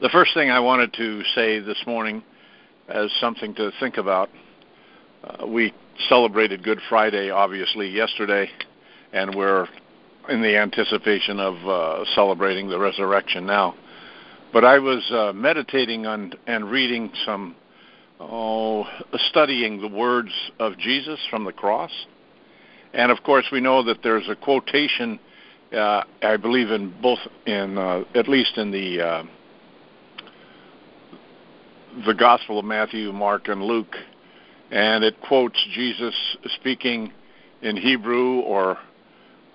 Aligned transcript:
The 0.00 0.08
first 0.08 0.34
thing 0.34 0.50
I 0.50 0.58
wanted 0.58 0.92
to 0.94 1.22
say 1.36 1.60
this 1.60 1.80
morning 1.86 2.24
as 2.88 3.12
something 3.20 3.54
to 3.54 3.70
think 3.78 3.96
about, 3.96 4.28
uh, 5.22 5.46
we 5.46 5.72
celebrated 6.08 6.64
Good 6.64 6.80
Friday, 6.88 7.30
obviously, 7.30 7.88
yesterday, 7.90 8.50
and 9.12 9.32
we're 9.36 9.68
in 10.28 10.42
the 10.42 10.58
anticipation 10.58 11.38
of 11.38 11.54
uh, 11.68 12.04
celebrating 12.16 12.68
the 12.68 12.78
resurrection 12.78 13.46
now. 13.46 13.76
But 14.52 14.64
I 14.64 14.80
was 14.80 15.08
uh, 15.12 15.32
meditating 15.32 16.06
on 16.06 16.32
and 16.48 16.68
reading 16.68 17.12
some, 17.24 17.54
oh, 18.18 18.86
studying 19.30 19.80
the 19.80 19.88
words 19.88 20.32
of 20.58 20.76
Jesus 20.76 21.20
from 21.30 21.44
the 21.44 21.52
cross. 21.52 21.92
And 22.94 23.12
of 23.12 23.22
course, 23.22 23.46
we 23.52 23.60
know 23.60 23.84
that 23.84 24.02
there's 24.02 24.28
a 24.28 24.34
quotation, 24.34 25.20
uh, 25.72 26.02
I 26.20 26.36
believe, 26.36 26.72
in 26.72 26.92
both, 27.00 27.20
in 27.46 27.78
uh, 27.78 28.02
at 28.16 28.28
least 28.28 28.58
in 28.58 28.72
the 28.72 29.00
uh, 29.00 29.22
the 32.06 32.14
Gospel 32.14 32.58
of 32.58 32.64
Matthew, 32.64 33.12
Mark, 33.12 33.48
and 33.48 33.62
Luke, 33.62 33.94
and 34.70 35.04
it 35.04 35.20
quotes 35.20 35.56
Jesus 35.74 36.14
speaking 36.56 37.12
in 37.62 37.76
Hebrew 37.76 38.40
or 38.40 38.78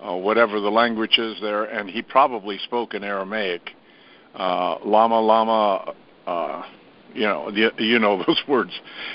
uh, 0.00 0.14
whatever 0.16 0.60
the 0.60 0.70
language 0.70 1.18
is 1.18 1.36
there, 1.42 1.64
and 1.64 1.88
he 1.88 2.02
probably 2.02 2.58
spoke 2.58 2.94
in 2.94 3.04
Aramaic. 3.04 3.70
Uh, 4.34 4.76
lama, 4.84 5.20
lama, 5.20 5.94
uh, 6.26 6.62
you 7.12 7.26
know, 7.26 7.50
you, 7.50 7.70
you 7.78 7.98
know 7.98 8.22
those 8.26 8.40
words. 8.48 8.72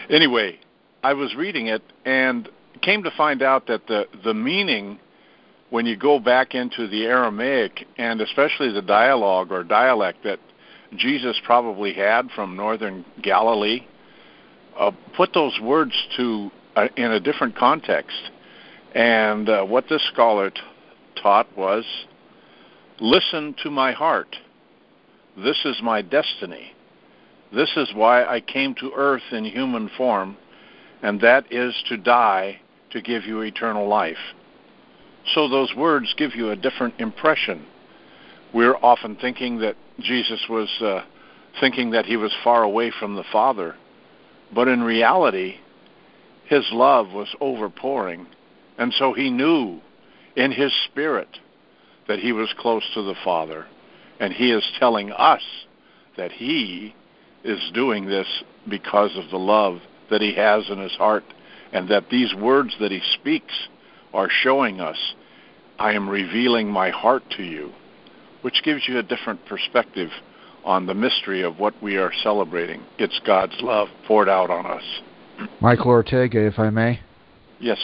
Anyway, 0.09 0.59
I 1.03 1.13
was 1.13 1.33
reading 1.35 1.67
it 1.67 1.81
and 2.05 2.47
came 2.81 3.03
to 3.03 3.11
find 3.17 3.41
out 3.41 3.67
that 3.67 3.87
the 3.87 4.05
the 4.23 4.33
meaning 4.33 4.99
when 5.69 5.85
you 5.85 5.97
go 5.97 6.19
back 6.19 6.53
into 6.53 6.87
the 6.87 7.05
Aramaic 7.05 7.87
and 7.97 8.21
especially 8.21 8.71
the 8.71 8.81
dialogue 8.81 9.51
or 9.51 9.63
dialect 9.63 10.23
that 10.23 10.39
Jesus 10.95 11.39
probably 11.43 11.93
had 11.93 12.29
from 12.31 12.55
northern 12.55 13.05
Galilee, 13.21 13.85
uh, 14.77 14.91
put 15.15 15.33
those 15.33 15.59
words 15.61 15.93
to 16.17 16.51
uh, 16.75 16.87
in 16.97 17.11
a 17.11 17.19
different 17.19 17.55
context. 17.55 18.31
And 18.93 19.49
uh, 19.49 19.63
what 19.63 19.85
this 19.89 20.03
scholar 20.13 20.49
t- 20.49 20.61
taught 21.21 21.47
was, 21.57 21.85
"Listen 22.99 23.55
to 23.63 23.69
my 23.69 23.91
heart. 23.91 24.35
This 25.37 25.65
is 25.65 25.81
my 25.81 26.01
destiny. 26.01 26.73
This 27.53 27.71
is 27.75 27.93
why 27.93 28.25
I 28.25 28.41
came 28.41 28.75
to 28.75 28.91
earth 28.95 29.23
in 29.31 29.45
human 29.45 29.89
form, 29.97 30.37
and 31.01 31.19
that 31.21 31.51
is 31.51 31.73
to 31.89 31.97
die 31.97 32.61
to 32.91 33.01
give 33.01 33.25
you 33.25 33.41
eternal 33.41 33.87
life." 33.87 34.33
So 35.33 35.47
those 35.47 35.73
words 35.75 36.13
give 36.17 36.35
you 36.35 36.51
a 36.51 36.55
different 36.55 36.93
impression. 36.99 37.65
We're 38.55 38.77
often 38.77 39.17
thinking 39.17 39.59
that 39.59 39.75
Jesus 39.99 40.45
was 40.49 40.69
uh, 40.79 41.01
thinking 41.59 41.91
that 41.91 42.05
he 42.05 42.15
was 42.15 42.33
far 42.41 42.63
away 42.63 42.89
from 42.97 43.17
the 43.17 43.25
Father, 43.29 43.75
but 44.53 44.69
in 44.69 44.81
reality, 44.81 45.55
his 46.45 46.63
love 46.71 47.11
was 47.11 47.27
overpouring, 47.41 48.27
and 48.77 48.93
so 48.93 49.11
he 49.11 49.29
knew 49.29 49.81
in 50.37 50.53
his 50.53 50.71
spirit 50.85 51.27
that 52.07 52.19
he 52.19 52.31
was 52.31 52.47
close 52.57 52.83
to 52.93 53.01
the 53.01 53.15
Father, 53.25 53.65
and 54.21 54.31
he 54.31 54.51
is 54.51 54.63
telling 54.79 55.11
us 55.11 55.43
that 56.15 56.31
he 56.31 56.95
is 57.43 57.59
doing 57.73 58.05
this 58.05 58.41
because 58.69 59.17
of 59.17 59.29
the 59.31 59.37
love 59.37 59.79
that 60.09 60.21
he 60.21 60.33
has 60.33 60.69
in 60.69 60.79
his 60.79 60.95
heart, 60.95 61.25
and 61.73 61.89
that 61.89 62.09
these 62.09 62.33
words 62.33 62.73
that 62.79 62.91
he 62.91 63.01
speaks 63.15 63.67
are 64.13 64.29
showing 64.29 64.79
us, 64.79 65.13
I 65.77 65.91
am 65.91 66.07
revealing 66.07 66.69
my 66.69 66.89
heart 66.91 67.23
to 67.35 67.43
you 67.43 67.73
which 68.45 68.61
gives 68.61 68.87
you 68.87 68.99
a 68.99 69.01
different 69.01 69.43
perspective 69.47 70.11
on 70.63 70.85
the 70.85 70.93
mystery 70.93 71.41
of 71.41 71.57
what 71.57 71.73
we 71.81 71.97
are 71.97 72.11
celebrating. 72.21 72.79
It's 72.99 73.19
God's 73.25 73.55
love 73.59 73.87
poured 74.05 74.29
out 74.29 74.51
on 74.51 74.67
us. 74.67 74.83
Michael 75.61 75.87
Ortega, 75.87 76.45
if 76.45 76.59
I 76.59 76.69
may. 76.69 76.99
Yes. 77.59 77.79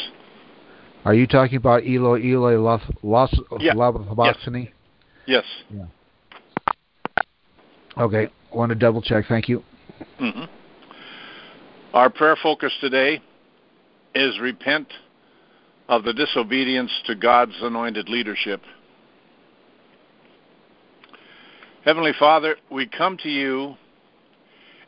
Are 1.03 1.16
you 1.16 1.25
talking 1.25 1.58
about 1.58 1.81
Eloi 1.84 2.22
Eloi 2.22 2.59
Los 2.59 2.84
Los 3.02 3.34
yeah. 3.59 3.74
Yes. 4.24 4.36
yes. 5.25 5.44
Yeah. 5.72 5.86
Okay. 7.97 8.30
Want 8.53 8.69
to 8.69 8.75
double 8.75 9.02
check. 9.02 9.25
Thank 9.28 9.50
you. 9.50 9.63
Mm-hmm. 10.19 10.44
Our 11.96 12.12
prayer 12.12 12.38
focus 12.44 12.72
today 12.80 13.19
is 14.13 14.40
repent 14.40 14.90
of 15.90 16.03
the 16.03 16.13
disobedience 16.13 16.91
to 17.07 17.16
God's 17.16 17.56
anointed 17.63 18.09
leadership 18.09 18.62
Heavenly 21.84 22.14
Father, 22.19 22.58
we 22.69 22.86
come 22.86 23.18
to 23.24 23.30
you 23.30 23.75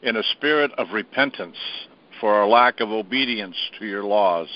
in 0.04 0.16
a 0.16 0.24
spirit 0.38 0.72
of 0.78 0.92
repentance 0.92 1.58
for 2.22 2.36
our 2.36 2.48
lack 2.48 2.82
of 2.82 2.92
obedience 2.92 3.56
to 3.80 3.86
your 3.88 4.04
laws. 4.04 4.48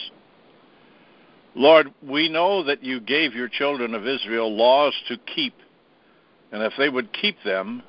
Lord, 1.56 1.92
we 2.08 2.30
know 2.30 2.62
that 2.62 2.84
you 2.84 3.00
gave 3.00 3.34
your 3.34 3.48
children 3.48 3.96
of 3.96 4.06
Israel 4.06 4.56
laws 4.56 4.94
to 5.08 5.18
keep, 5.18 5.56
and 6.52 6.62
if 6.62 6.74
they 6.78 6.90
would 6.90 7.12
keep 7.12 7.38
them, 7.44 7.82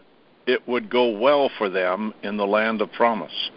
it 0.46 0.66
would 0.66 0.88
go 0.88 1.10
well 1.18 1.50
for 1.58 1.68
them 1.68 2.14
in 2.22 2.38
the 2.38 2.46
land 2.46 2.80
of 2.80 2.90
promise. 2.92 3.50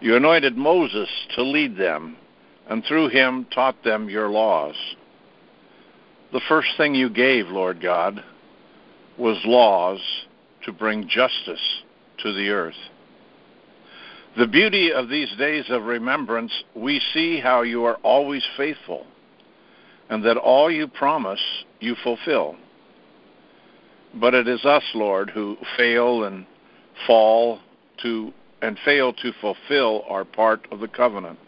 You 0.00 0.16
anointed 0.16 0.56
Moses 0.56 1.08
to 1.36 1.42
lead 1.44 1.76
them, 1.76 2.16
and 2.68 2.84
through 2.84 3.10
him 3.10 3.46
taught 3.54 3.84
them 3.84 4.10
your 4.10 4.28
laws. 4.28 4.74
The 6.32 6.42
first 6.48 6.70
thing 6.76 6.96
you 6.96 7.08
gave, 7.08 7.46
Lord 7.46 7.80
God, 7.80 8.24
was 9.22 9.38
laws 9.44 10.00
to 10.64 10.72
bring 10.72 11.08
justice 11.08 11.82
to 12.18 12.32
the 12.32 12.50
earth. 12.50 12.74
The 14.36 14.48
beauty 14.48 14.92
of 14.92 15.08
these 15.08 15.30
days 15.38 15.66
of 15.68 15.84
remembrance, 15.84 16.52
we 16.74 17.00
see 17.14 17.38
how 17.38 17.62
you 17.62 17.84
are 17.84 17.98
always 18.02 18.42
faithful, 18.56 19.06
and 20.10 20.24
that 20.24 20.36
all 20.36 20.70
you 20.70 20.88
promise 20.88 21.40
you 21.78 21.94
fulfill. 22.02 22.56
But 24.14 24.34
it 24.34 24.48
is 24.48 24.64
us, 24.64 24.82
Lord, 24.94 25.30
who 25.30 25.56
fail 25.76 26.24
and 26.24 26.44
fall 27.06 27.60
to 28.02 28.32
and 28.60 28.78
fail 28.84 29.12
to 29.12 29.32
fulfill 29.40 30.04
our 30.08 30.24
part 30.24 30.66
of 30.70 30.80
the 30.80 30.88
covenant. 30.88 31.38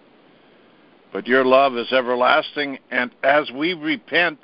But 1.12 1.26
your 1.26 1.44
love 1.44 1.76
is 1.76 1.92
everlasting, 1.92 2.78
and 2.90 3.12
as 3.22 3.50
we 3.52 3.74
repent, 3.74 4.38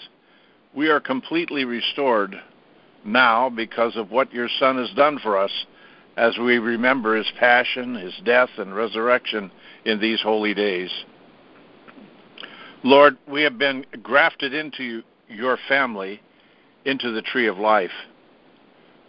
we 0.75 0.89
are 0.89 1.01
completely 1.01 1.65
restored 1.65 2.37
now 3.05 3.49
because 3.49 3.97
of 3.97 4.11
what 4.11 4.33
your 4.33 4.49
Son 4.59 4.77
has 4.77 4.91
done 4.97 5.19
for 5.23 5.39
us 5.39 5.53
as 6.17 6.37
we 6.39 6.59
remember 6.59 7.17
his 7.17 7.31
passion, 7.39 7.95
his 7.95 8.15
death, 8.25 8.51
and 8.59 8.75
resurrection 8.75 9.51
in 9.85 10.01
these 10.01 10.21
holy 10.21 10.55
days. 10.55 10.91
Lord, 12.83 13.17
we 13.29 13.43
have 13.43 13.59
been 13.59 13.85
grafted 14.03 14.55
into 14.55 15.03
your 15.29 15.59
family, 15.69 16.21
into 16.85 17.13
the 17.13 17.23
tree 17.23 17.47
of 17.47 17.59
life. 17.59 17.91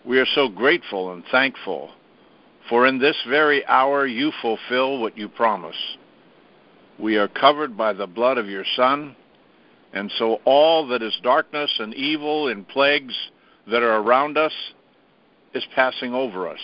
We 0.05 0.19
are 0.19 0.27
so 0.35 0.47
grateful 0.47 1.13
and 1.13 1.23
thankful, 1.31 1.91
for 2.69 2.85
in 2.85 2.99
this 2.99 3.17
very 3.27 3.65
hour 3.65 4.05
you 4.05 4.31
fulfill 4.41 4.99
what 4.99 5.17
you 5.17 5.29
promise. 5.29 5.75
We 6.99 7.17
are 7.17 7.27
covered 7.27 7.77
by 7.77 7.93
the 7.93 8.07
blood 8.07 8.37
of 8.37 8.47
your 8.47 8.65
Son, 8.75 9.15
and 9.93 10.11
so 10.17 10.39
all 10.45 10.87
that 10.87 11.01
is 11.01 11.17
darkness 11.23 11.71
and 11.79 11.93
evil 11.93 12.47
and 12.47 12.67
plagues 12.67 13.15
that 13.69 13.83
are 13.83 13.97
around 13.97 14.37
us 14.37 14.53
is 15.53 15.63
passing 15.75 16.13
over 16.13 16.47
us. 16.47 16.59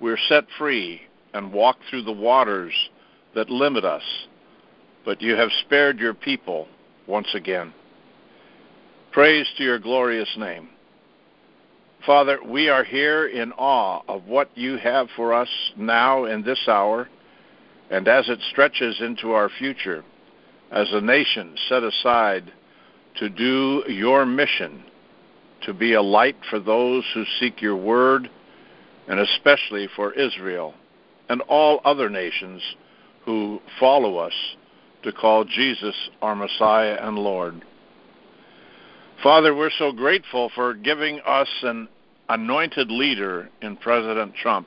We're 0.00 0.18
set 0.28 0.44
free 0.58 1.02
and 1.32 1.52
walk 1.52 1.76
through 1.88 2.04
the 2.04 2.12
waters 2.12 2.72
that 3.34 3.50
limit 3.50 3.84
us, 3.84 4.02
but 5.04 5.22
you 5.22 5.34
have 5.34 5.50
spared 5.64 5.98
your 5.98 6.14
people 6.14 6.68
once 7.06 7.28
again. 7.34 7.72
Praise 9.12 9.46
to 9.56 9.64
your 9.64 9.78
glorious 9.78 10.28
name. 10.36 10.68
Father, 12.04 12.38
we 12.44 12.68
are 12.68 12.84
here 12.84 13.28
in 13.28 13.52
awe 13.52 14.02
of 14.08 14.24
what 14.26 14.50
you 14.54 14.76
have 14.76 15.08
for 15.16 15.32
us 15.32 15.48
now 15.76 16.24
in 16.24 16.42
this 16.42 16.60
hour, 16.68 17.08
and 17.90 18.08
as 18.08 18.28
it 18.28 18.40
stretches 18.50 19.00
into 19.00 19.32
our 19.32 19.48
future, 19.58 20.04
as 20.70 20.88
a 20.92 21.00
nation 21.00 21.56
set 21.68 21.82
aside 21.82 22.52
to 23.16 23.28
do 23.28 23.84
your 23.88 24.26
mission 24.26 24.84
to 25.66 25.74
be 25.74 25.94
a 25.94 26.02
light 26.02 26.36
for 26.50 26.60
those 26.60 27.04
who 27.14 27.24
seek 27.38 27.60
your 27.62 27.76
word, 27.76 28.30
and 29.08 29.20
especially 29.20 29.88
for 29.96 30.12
Israel 30.12 30.74
and 31.28 31.40
all 31.42 31.80
other 31.84 32.08
nations 32.08 32.62
who 33.24 33.60
follow 33.80 34.16
us 34.16 34.34
to 35.02 35.12
call 35.12 35.44
Jesus 35.44 35.94
our 36.22 36.34
Messiah 36.34 36.98
and 37.00 37.18
Lord. 37.18 37.62
Father, 39.22 39.54
we're 39.54 39.70
so 39.78 39.92
grateful 39.92 40.50
for 40.54 40.74
giving 40.74 41.20
us 41.26 41.48
an 41.62 41.88
anointed 42.28 42.90
leader 42.90 43.48
in 43.62 43.76
President 43.76 44.34
Trump, 44.34 44.66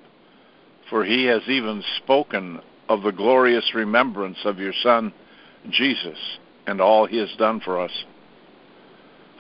for 0.90 1.04
he 1.04 1.26
has 1.26 1.42
even 1.48 1.84
spoken 1.98 2.60
of 2.90 3.04
the 3.04 3.12
glorious 3.12 3.72
remembrance 3.76 4.38
of 4.46 4.60
your 4.60 4.74
Son, 4.82 5.12
Jesus, 5.70 6.18
and 6.66 6.80
all 6.80 7.06
he 7.06 7.18
has 7.18 7.34
done 7.38 7.60
for 7.60 7.80
us. 7.80 7.92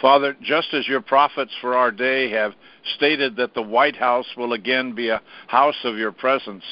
Father, 0.02 0.36
just 0.42 0.74
as 0.74 0.88
your 0.88 1.02
prophets 1.02 1.52
for 1.60 1.76
our 1.76 1.92
day 1.92 2.30
have 2.30 2.54
stated 2.96 3.36
that 3.38 3.54
the 3.54 3.62
White 3.62 3.96
House 3.96 4.28
will 4.38 4.54
again 4.54 4.94
be 4.94 5.10
a 5.10 5.22
house 5.48 5.84
of 5.84 5.98
your 5.98 6.12
presence, 6.12 6.64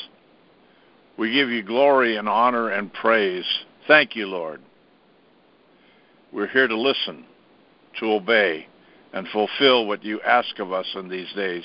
we 1.18 1.34
give 1.34 1.50
you 1.50 1.64
glory 1.64 2.18
and 2.18 2.30
honor 2.30 2.70
and 2.70 2.94
praise. 2.94 3.46
Thank 3.88 4.16
you, 4.16 4.28
Lord. 4.28 4.62
We're 6.32 6.48
here 6.48 6.68
to 6.68 6.78
listen, 6.78 7.26
to 8.00 8.12
obey, 8.12 8.68
and 9.14 9.28
fulfill 9.30 9.88
what 9.88 10.04
you 10.04 10.22
ask 10.22 10.60
of 10.60 10.74
us 10.74 10.88
in 10.96 11.08
these 11.08 11.32
days. 11.34 11.64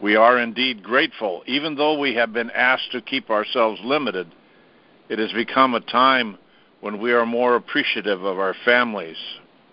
We 0.00 0.14
are 0.14 0.38
indeed 0.38 0.84
grateful, 0.84 1.42
even 1.46 1.74
though 1.74 1.98
we 1.98 2.14
have 2.14 2.32
been 2.32 2.50
asked 2.50 2.92
to 2.92 3.00
keep 3.00 3.30
ourselves 3.30 3.80
limited. 3.82 4.28
It 5.08 5.18
has 5.18 5.32
become 5.32 5.74
a 5.74 5.80
time 5.80 6.38
when 6.80 7.00
we 7.00 7.12
are 7.12 7.26
more 7.26 7.56
appreciative 7.56 8.22
of 8.22 8.38
our 8.38 8.54
families, 8.64 9.16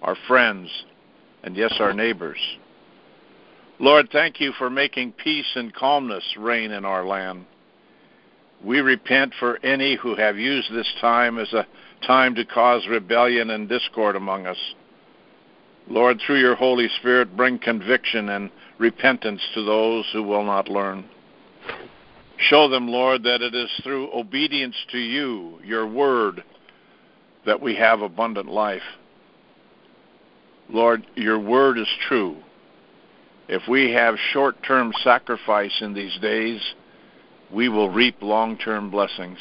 our 0.05 0.15
friends, 0.27 0.69
and 1.43 1.57
yes, 1.57 1.73
our 1.79 1.91
neighbors. 1.91 2.37
Lord, 3.79 4.09
thank 4.11 4.39
you 4.39 4.53
for 4.53 4.69
making 4.69 5.13
peace 5.13 5.51
and 5.55 5.73
calmness 5.73 6.23
reign 6.37 6.71
in 6.71 6.85
our 6.85 7.03
land. 7.03 7.45
We 8.63 8.79
repent 8.81 9.33
for 9.39 9.57
any 9.65 9.95
who 9.95 10.15
have 10.15 10.37
used 10.37 10.71
this 10.71 10.91
time 11.01 11.39
as 11.39 11.51
a 11.53 11.67
time 12.05 12.35
to 12.35 12.45
cause 12.45 12.87
rebellion 12.87 13.49
and 13.49 13.67
discord 13.67 14.15
among 14.15 14.45
us. 14.45 14.57
Lord, 15.87 16.19
through 16.25 16.39
your 16.39 16.55
Holy 16.55 16.87
Spirit, 16.99 17.35
bring 17.35 17.57
conviction 17.57 18.29
and 18.29 18.51
repentance 18.77 19.41
to 19.55 19.65
those 19.65 20.05
who 20.13 20.21
will 20.21 20.43
not 20.43 20.69
learn. 20.69 21.05
Show 22.37 22.69
them, 22.69 22.87
Lord, 22.87 23.23
that 23.23 23.41
it 23.41 23.55
is 23.55 23.69
through 23.83 24.13
obedience 24.13 24.75
to 24.91 24.99
you, 24.99 25.59
your 25.63 25.87
word, 25.87 26.43
that 27.47 27.59
we 27.61 27.75
have 27.75 28.01
abundant 28.01 28.49
life. 28.49 28.83
Lord, 30.69 31.05
your 31.15 31.39
word 31.39 31.77
is 31.77 31.87
true. 32.07 32.37
If 33.47 33.67
we 33.67 33.91
have 33.91 34.15
short 34.33 34.61
term 34.63 34.91
sacrifice 35.03 35.81
in 35.81 35.93
these 35.93 36.17
days, 36.19 36.61
we 37.51 37.69
will 37.69 37.89
reap 37.89 38.21
long 38.21 38.57
term 38.57 38.89
blessings. 38.89 39.37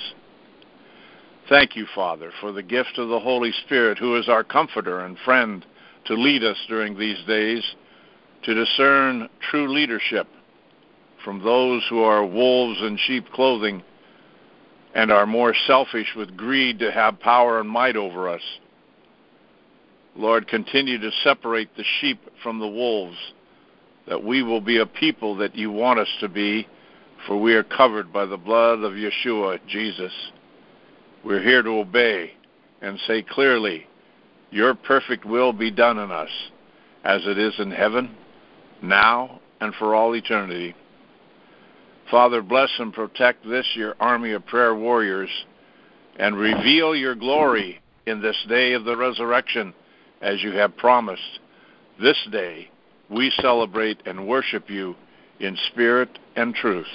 Thank 1.49 1.77
you, 1.77 1.87
Father, 1.95 2.31
for 2.41 2.53
the 2.53 2.63
gift 2.63 2.99
of 2.99 3.09
the 3.09 3.21
Holy 3.21 3.53
Spirit, 3.65 3.99
who 3.99 4.17
is 4.17 4.29
our 4.29 4.45
comforter 4.45 5.01
and 5.01 5.19
friend 5.25 5.65
to 6.07 6.15
lead 6.15 6.45
us 6.45 6.57
during 6.69 6.99
these 6.99 7.23
days 7.27 7.63
to 8.45 8.55
discern 8.55 9.29
true 9.51 9.73
leadership 9.73 10.27
from 11.25 11.43
those 11.43 11.83
who 11.89 12.03
are 12.03 12.25
wolves 12.25 12.81
in 12.83 12.99
sheep 13.07 13.27
clothing 13.33 13.83
and 14.95 15.11
are 15.11 15.27
more 15.27 15.55
selfish 15.67 16.09
with 16.15 16.37
greed 16.37 16.79
to 16.79 16.93
have 16.93 17.19
power 17.21 17.61
and 17.61 17.69
might 17.69 17.97
over 17.97 18.29
us. 18.29 18.43
Lord, 20.17 20.47
continue 20.47 20.99
to 20.99 21.11
separate 21.25 21.77
the 21.77 21.85
sheep 22.01 22.21
from 22.43 22.61
the 22.61 22.69
wolves, 22.69 23.17
that 24.07 24.23
we 24.23 24.43
will 24.43 24.61
be 24.61 24.79
a 24.79 24.87
people 24.87 25.37
that 25.37 25.57
you 25.57 25.73
want 25.73 25.99
us 25.99 26.09
to 26.21 26.29
be, 26.29 26.69
for 27.27 27.41
we 27.41 27.55
are 27.55 27.65
covered 27.65 28.13
by 28.13 28.25
the 28.25 28.37
blood 28.37 28.81
of 28.81 28.93
Yeshua, 28.93 29.59
Jesus. 29.67 30.13
We're 31.25 31.43
here 31.43 31.63
to 31.63 31.71
obey 31.71 32.33
and 32.81 32.99
say 33.07 33.23
clearly, 33.23 33.87
Your 34.51 34.75
perfect 34.75 35.25
will 35.25 35.53
be 35.53 35.71
done 35.71 35.99
in 35.99 36.13
us, 36.13 36.31
as 37.03 37.23
it 37.25 37.39
is 37.39 37.55
in 37.59 37.73
heaven, 37.73 38.15
now, 38.83 39.41
and 39.61 39.75
for 39.75 39.95
all 39.97 40.15
eternity. 40.15 40.77
Father, 42.11 42.41
bless 42.43 42.71
and 42.79 42.93
protect 42.93 43.49
this, 43.49 43.67
your 43.75 43.97
army 43.99 44.33
of 44.33 44.47
prayer 44.47 44.75
warriors, 44.77 45.31
and 46.19 46.37
reveal 46.37 46.95
your 46.95 47.17
glory 47.17 47.81
in 48.07 48.21
this 48.21 48.37
day 48.49 48.75
of 48.75 48.85
the 48.85 48.97
resurrection 48.97 49.75
as 50.23 50.43
you 50.43 50.53
have 50.53 50.77
promised. 50.77 51.41
This 52.01 52.17
day 52.31 52.69
we 53.11 53.33
celebrate 53.41 53.99
and 54.07 54.27
worship 54.27 54.69
you 54.69 54.95
in 55.41 55.57
spirit 55.69 56.09
and 56.37 56.55
truth. 56.55 56.87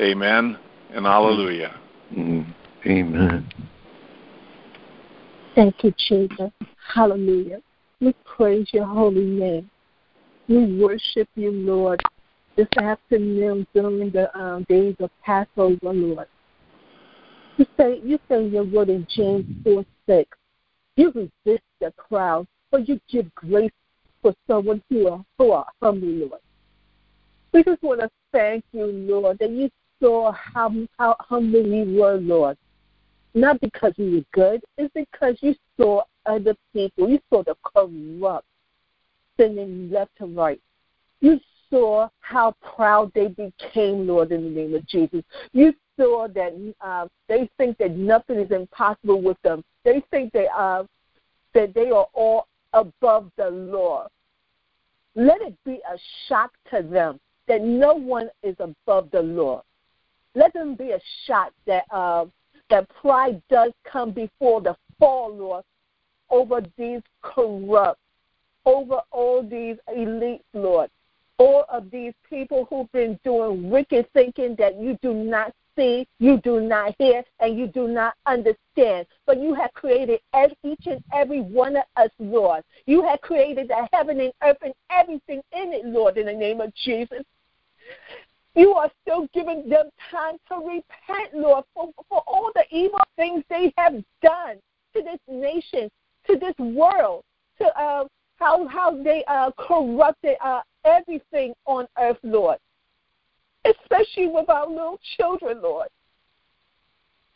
Amen 0.00 0.58
and 0.92 1.06
hallelujah. 1.06 1.74
Mm, 2.14 2.52
amen. 2.86 3.52
Thank 5.54 5.84
you, 5.84 5.94
Jesus. 6.08 6.50
Hallelujah. 6.94 7.60
We 8.00 8.14
praise 8.24 8.66
your 8.72 8.86
holy 8.86 9.24
name. 9.24 9.70
We 10.48 10.78
worship 10.78 11.28
you, 11.34 11.50
Lord, 11.52 12.02
this 12.56 12.68
afternoon 12.78 13.66
during 13.74 14.10
the 14.10 14.36
um, 14.38 14.64
days 14.68 14.96
of 14.98 15.10
Passover, 15.24 15.78
Lord. 15.82 16.26
You 17.56 17.66
say 17.76 18.00
you 18.02 18.18
say 18.28 18.46
your 18.46 18.64
word 18.64 18.88
in 18.88 19.06
James 19.14 19.44
four 19.62 19.84
six. 20.06 20.36
You 20.96 21.10
resist 21.10 21.64
the 21.80 21.92
crowd, 21.96 22.46
but 22.70 22.88
you 22.88 23.00
give 23.08 23.34
grace 23.34 23.70
for 24.20 24.34
someone 24.46 24.82
who 24.88 25.08
are, 25.08 25.24
who 25.38 25.50
are 25.52 25.66
humble, 25.82 26.08
Lord. 26.08 26.40
We 27.52 27.62
just 27.64 27.82
want 27.82 28.00
to 28.00 28.10
thank 28.32 28.64
you, 28.72 28.86
Lord, 28.86 29.38
that 29.38 29.50
you 29.50 29.70
saw 30.00 30.32
how, 30.32 30.72
how 30.98 31.16
humble 31.20 31.62
we 31.62 31.98
were, 31.98 32.16
Lord. 32.16 32.56
Not 33.34 33.60
because 33.60 33.94
we 33.96 34.16
were 34.16 34.24
good, 34.32 34.62
it's 34.76 34.92
because 34.94 35.36
you 35.40 35.54
saw 35.78 36.02
other 36.26 36.54
people. 36.72 37.08
You 37.08 37.18
saw 37.30 37.42
the 37.42 37.56
corrupt 37.64 38.46
sinning 39.38 39.90
left 39.90 40.12
and 40.20 40.36
right. 40.36 40.60
You 41.20 41.40
saw 41.70 42.08
how 42.20 42.54
proud 42.74 43.12
they 43.14 43.28
became, 43.28 44.06
Lord, 44.06 44.32
in 44.32 44.44
the 44.44 44.50
name 44.50 44.74
of 44.74 44.86
Jesus. 44.86 45.22
You 45.52 45.74
saw 46.02 46.26
that 46.28 46.74
uh, 46.80 47.06
they 47.28 47.48
think 47.56 47.78
that 47.78 47.92
nothing 47.96 48.38
is 48.38 48.50
impossible 48.50 49.22
with 49.22 49.40
them. 49.42 49.62
They 49.84 50.02
think 50.10 50.32
they 50.32 50.48
are 50.48 50.86
that 51.54 51.74
they 51.74 51.90
are 51.90 52.06
all 52.14 52.46
above 52.72 53.30
the 53.36 53.50
law. 53.50 54.08
Let 55.14 55.42
it 55.42 55.54
be 55.64 55.74
a 55.74 55.98
shock 56.26 56.50
to 56.70 56.82
them 56.82 57.20
that 57.46 57.62
no 57.62 57.94
one 57.94 58.30
is 58.42 58.56
above 58.58 59.10
the 59.10 59.22
law. 59.22 59.62
Let 60.34 60.54
them 60.54 60.74
be 60.74 60.92
a 60.92 61.00
shock 61.26 61.52
that 61.66 61.84
uh, 61.90 62.26
that 62.70 62.88
pride 63.00 63.42
does 63.50 63.72
come 63.84 64.12
before 64.12 64.62
the 64.62 64.74
fall, 64.98 65.34
Lord, 65.34 65.64
over 66.30 66.62
these 66.78 67.02
corrupt, 67.20 68.00
over 68.64 69.00
all 69.10 69.42
these 69.42 69.76
elites, 69.94 70.40
Lord, 70.54 70.88
all 71.38 71.66
of 71.68 71.90
these 71.90 72.14
people 72.30 72.66
who've 72.70 72.90
been 72.92 73.18
doing 73.24 73.68
wicked 73.68 74.06
thinking 74.14 74.56
that 74.58 74.80
you 74.80 74.98
do 75.02 75.12
not 75.12 75.52
see, 75.76 76.06
you 76.18 76.38
do 76.38 76.60
not 76.60 76.94
hear, 76.98 77.22
and 77.40 77.58
you 77.58 77.66
do 77.66 77.88
not 77.88 78.14
understand. 78.26 79.06
But 79.26 79.40
you 79.40 79.54
have 79.54 79.72
created 79.74 80.20
each 80.64 80.86
and 80.86 81.02
every 81.12 81.40
one 81.40 81.76
of 81.76 81.84
us, 81.96 82.10
Lord. 82.18 82.62
You 82.86 83.02
have 83.02 83.20
created 83.20 83.68
the 83.68 83.88
heaven 83.92 84.20
and 84.20 84.32
earth 84.42 84.58
and 84.62 84.74
everything 84.90 85.42
in 85.52 85.72
it, 85.72 85.86
Lord, 85.86 86.18
in 86.18 86.26
the 86.26 86.32
name 86.32 86.60
of 86.60 86.74
Jesus. 86.74 87.22
You 88.54 88.74
are 88.74 88.90
still 89.02 89.28
giving 89.32 89.68
them 89.68 89.88
time 90.10 90.36
to 90.48 90.56
repent, 90.56 91.34
Lord, 91.34 91.64
for, 91.74 91.90
for 92.08 92.22
all 92.26 92.50
the 92.54 92.64
evil 92.70 93.00
things 93.16 93.44
they 93.48 93.72
have 93.78 93.94
done 94.22 94.56
to 94.94 95.02
this 95.02 95.18
nation, 95.26 95.90
to 96.26 96.38
this 96.38 96.54
world, 96.58 97.24
to 97.58 97.66
uh, 97.80 98.04
how 98.36 98.66
how 98.66 99.02
they 99.02 99.24
uh, 99.26 99.50
corrupted 99.58 100.36
uh, 100.44 100.60
everything 100.84 101.54
on 101.66 101.86
earth, 101.98 102.18
Lord 102.22 102.58
with 104.16 104.48
our 104.48 104.68
little 104.68 105.00
children, 105.16 105.60
Lord. 105.62 105.88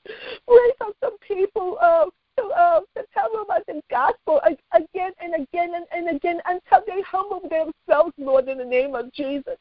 Raise 0.07 0.73
up 0.81 0.95
some 1.01 1.17
people 1.19 1.79
uh, 1.81 2.07
to, 2.39 2.43
uh, 2.45 2.81
to 2.97 3.05
tell 3.13 3.33
them 3.33 3.43
about 3.45 3.67
the 3.67 3.81
gospel 3.91 4.41
again 4.73 5.13
and 5.21 5.35
again 5.35 5.75
and, 5.75 5.87
and 5.91 6.17
again 6.17 6.41
until 6.47 6.83
they 6.87 7.03
humble 7.03 7.41
themselves, 7.41 8.13
Lord, 8.19 8.49
in 8.49 8.59
the 8.59 8.65
name 8.65 8.95
of 8.95 9.13
Jesus. 9.13 9.57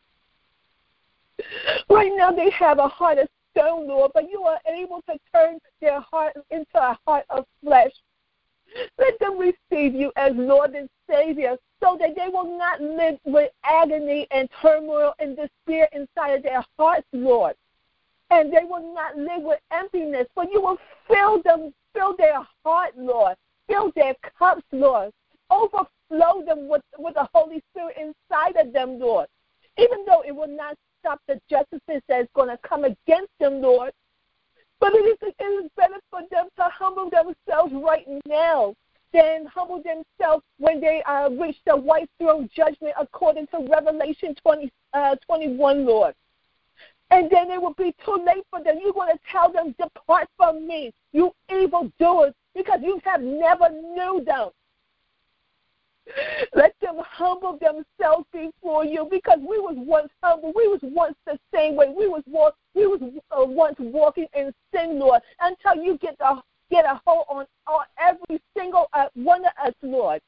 Right 1.89 2.11
now 2.15 2.31
they 2.31 2.49
have 2.51 2.79
a 2.79 2.87
heart 2.87 3.17
of 3.17 3.27
stone, 3.51 3.87
Lord, 3.87 4.11
but 4.13 4.29
you 4.29 4.43
are 4.43 4.59
able 4.67 5.01
to 5.09 5.17
turn 5.33 5.59
their 5.81 5.99
heart 6.01 6.33
into 6.51 6.65
a 6.75 6.97
heart 7.05 7.25
of 7.29 7.45
flesh. 7.63 7.91
Let 8.97 9.19
them 9.19 9.37
receive 9.37 9.93
you 9.93 10.11
as 10.15 10.33
Lord 10.35 10.73
and 10.75 10.89
Savior 11.09 11.57
so 11.83 11.97
that 11.99 12.15
they 12.15 12.29
will 12.29 12.57
not 12.57 12.81
live 12.81 13.19
with 13.25 13.51
agony 13.63 14.27
and 14.31 14.49
turmoil 14.61 15.13
and 15.19 15.37
despair 15.37 15.87
inside 15.93 16.37
of 16.37 16.43
their 16.43 16.63
hearts, 16.77 17.07
Lord. 17.13 17.55
And 18.31 18.51
they 18.51 18.63
will 18.63 18.93
not 18.93 19.17
live 19.17 19.43
with 19.43 19.59
emptiness, 19.71 20.27
but 20.35 20.51
you 20.51 20.61
will 20.61 20.77
fill 21.07 21.41
them, 21.43 21.73
fill 21.93 22.15
their 22.17 22.41
heart, 22.63 22.97
Lord. 22.97 23.35
Fill 23.67 23.91
their 23.95 24.15
cups, 24.37 24.63
Lord. 24.71 25.11
Overflow 25.51 26.43
them 26.45 26.67
with, 26.67 26.81
with 26.97 27.13
the 27.15 27.27
Holy 27.33 27.61
Spirit 27.71 27.97
inside 27.97 28.55
of 28.55 28.73
them, 28.73 28.99
Lord. 28.99 29.27
Even 29.77 30.05
though 30.05 30.23
it 30.25 30.35
will 30.35 30.47
not 30.47 30.75
stop 30.99 31.21
the 31.27 31.39
justices 31.49 32.01
that's 32.07 32.29
going 32.33 32.49
to 32.49 32.57
come 32.67 32.83
against 32.83 33.31
them, 33.39 33.61
Lord. 33.61 33.91
But 34.79 34.93
it 34.93 35.05
is, 35.21 35.33
it 35.39 35.43
is 35.43 35.71
better 35.77 35.99
for 36.09 36.21
them 36.31 36.47
to 36.57 36.63
humble 36.63 37.09
themselves 37.09 37.73
right 37.73 38.05
now 38.27 38.75
than 39.13 39.45
humble 39.45 39.81
themselves 39.81 40.43
when 40.57 40.81
they 40.81 41.01
uh, 41.03 41.29
reach 41.29 41.57
the 41.65 41.75
white 41.75 42.09
throne 42.19 42.49
judgment 42.55 42.93
according 42.99 43.47
to 43.47 43.67
Revelation 43.69 44.35
20, 44.41 44.71
uh, 44.93 45.15
21, 45.25 45.85
Lord. 45.85 46.13
And 47.11 47.29
then 47.31 47.51
it 47.51 47.61
will 47.61 47.75
be 47.75 47.95
too 48.03 48.23
late 48.25 48.43
for 48.49 48.63
them. 48.63 48.79
You're 48.81 48.93
going 48.93 49.13
to 49.13 49.19
tell 49.31 49.51
them, 49.51 49.75
Depart 49.79 50.27
from 50.35 50.67
me, 50.67 50.91
you 51.13 51.31
evil 51.49 51.91
doers, 51.99 52.33
because 52.55 52.79
you 52.83 52.99
have 53.05 53.21
never 53.21 53.69
knew 53.69 54.23
them. 54.25 54.49
Let 56.55 56.75
them 56.81 56.97
humble 56.99 57.57
themselves 57.59 58.25
before 58.31 58.85
you 58.85 59.07
because 59.09 59.39
we 59.39 59.59
was 59.59 59.75
once 59.77 60.09
humble. 60.21 60.53
We 60.55 60.67
was 60.67 60.79
once 60.83 61.15
the 61.25 61.39
same 61.53 61.75
way. 61.75 61.87
We 61.89 62.07
was 62.07 62.23
walk, 62.27 62.55
we 62.73 62.85
was 62.85 63.01
uh, 63.31 63.45
once 63.45 63.75
walking 63.79 64.27
in 64.35 64.53
sin, 64.73 64.99
Lord. 64.99 65.21
Until 65.39 65.83
you 65.83 65.97
get 65.97 66.15
a 66.19 66.35
get 66.69 66.85
a 66.85 67.01
hold 67.05 67.25
on, 67.29 67.45
on 67.67 67.85
every 67.99 68.41
single 68.55 68.87
uh, 68.93 69.07
one 69.15 69.45
of 69.45 69.51
us, 69.67 69.73
Lord. 69.81 70.21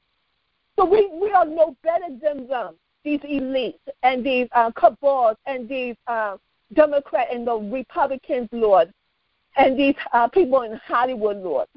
So 0.75 0.86
we 0.86 1.10
we 1.13 1.31
are 1.31 1.46
no 1.46 1.75
better 1.84 2.07
than 2.22 2.48
them. 2.48 2.75
These 3.03 3.22
elites 3.22 3.79
and 4.03 4.25
these 4.25 4.48
uh, 4.53 4.72
cabals 4.72 5.38
and 5.46 5.69
these 5.69 5.96
uh, 6.07 6.38
Democrat 6.74 7.27
and 7.31 7.48
the 7.48 7.55
Republicans, 7.55 8.50
Lord, 8.51 8.91
and 9.55 9.79
these 9.79 9.96
uh, 10.12 10.27
people 10.27 10.63
in 10.63 10.74
Hollywood, 10.86 11.38
Lord. 11.38 11.67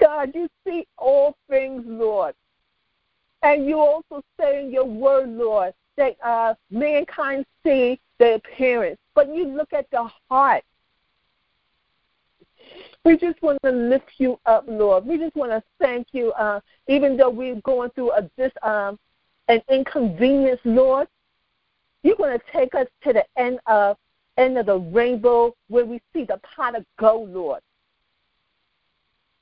God, 0.00 0.32
you 0.34 0.48
see 0.66 0.86
all 0.98 1.36
things, 1.48 1.82
Lord. 1.86 2.34
And 3.42 3.66
you 3.66 3.78
also 3.78 4.22
say 4.38 4.64
in 4.64 4.72
your 4.72 4.84
word, 4.84 5.28
Lord, 5.28 5.72
that 5.96 6.16
uh, 6.24 6.54
mankind 6.70 7.44
see 7.64 8.00
the 8.18 8.34
appearance, 8.34 8.98
but 9.14 9.34
you 9.34 9.46
look 9.46 9.72
at 9.72 9.90
the 9.90 10.08
heart. 10.28 10.62
We 13.04 13.16
just 13.16 13.40
want 13.40 13.58
to 13.64 13.70
lift 13.70 14.10
you 14.18 14.38
up, 14.46 14.64
Lord. 14.66 15.06
We 15.06 15.16
just 15.18 15.36
want 15.36 15.52
to 15.52 15.62
thank 15.80 16.08
you, 16.12 16.32
uh, 16.32 16.60
even 16.88 17.16
though 17.16 17.30
we're 17.30 17.60
going 17.60 17.90
through 17.90 18.12
a, 18.12 18.28
this 18.36 18.52
um, 18.62 18.98
an 19.48 19.62
inconvenience, 19.70 20.60
Lord. 20.64 21.06
You're 22.02 22.16
going 22.16 22.38
to 22.38 22.44
take 22.52 22.74
us 22.74 22.86
to 23.04 23.12
the 23.12 23.24
end 23.36 23.60
of 23.66 23.96
end 24.38 24.58
of 24.58 24.66
the 24.66 24.78
rainbow 24.78 25.54
where 25.68 25.86
we 25.86 26.00
see 26.12 26.24
the 26.24 26.40
pot 26.56 26.76
of 26.76 26.84
gold, 26.98 27.30
Lord. 27.30 27.60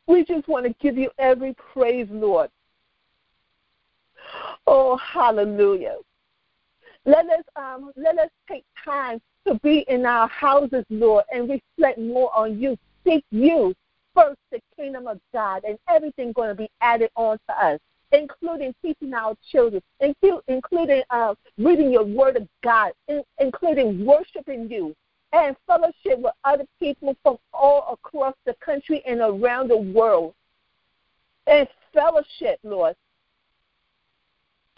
We 0.06 0.24
just 0.24 0.46
want 0.48 0.66
to 0.66 0.74
give 0.80 0.96
you 0.98 1.10
every 1.18 1.54
praise, 1.54 2.08
Lord. 2.10 2.50
Oh, 4.66 4.96
hallelujah. 4.96 5.96
Let 7.06 7.26
us 7.26 7.44
um, 7.56 7.92
let 7.96 8.18
us 8.18 8.30
take 8.48 8.64
time 8.82 9.20
to 9.46 9.54
be 9.56 9.84
in 9.88 10.06
our 10.06 10.28
houses, 10.28 10.84
Lord, 10.88 11.24
and 11.32 11.48
reflect 11.48 11.98
more 11.98 12.34
on 12.34 12.58
you. 12.58 12.78
Seek 13.04 13.24
you 13.30 13.74
first, 14.14 14.38
the 14.50 14.60
kingdom 14.76 15.06
of 15.06 15.20
God, 15.32 15.64
and 15.64 15.78
everything 15.88 16.32
going 16.32 16.48
to 16.48 16.54
be 16.54 16.70
added 16.80 17.10
on 17.16 17.38
to 17.48 17.64
us, 17.64 17.80
including 18.12 18.74
teaching 18.82 19.12
our 19.12 19.34
children, 19.50 19.82
including 20.48 21.02
uh, 21.10 21.34
reading 21.58 21.90
your 21.90 22.04
word 22.04 22.36
of 22.36 22.48
God, 22.62 22.92
including 23.38 24.06
worshiping 24.06 24.70
you, 24.70 24.94
and 25.34 25.56
fellowship 25.66 26.18
with 26.18 26.32
other 26.44 26.64
people 26.78 27.16
from 27.22 27.38
all 27.52 27.92
across 27.92 28.34
the 28.46 28.54
country 28.64 29.02
and 29.06 29.20
around 29.20 29.68
the 29.68 29.76
world. 29.76 30.34
And 31.46 31.68
fellowship, 31.92 32.60
Lord. 32.62 32.94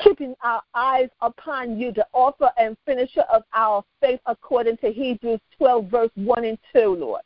Keeping 0.00 0.34
our 0.42 0.62
eyes 0.74 1.08
upon 1.20 1.78
you, 1.78 1.92
the 1.92 2.06
author 2.12 2.50
and 2.58 2.76
finisher 2.86 3.24
of 3.32 3.42
our 3.54 3.84
faith, 4.00 4.20
according 4.26 4.78
to 4.78 4.90
Hebrews 4.90 5.40
12, 5.58 5.90
verse 5.90 6.10
1 6.14 6.44
and 6.44 6.58
2, 6.74 6.96
Lord. 6.96 7.22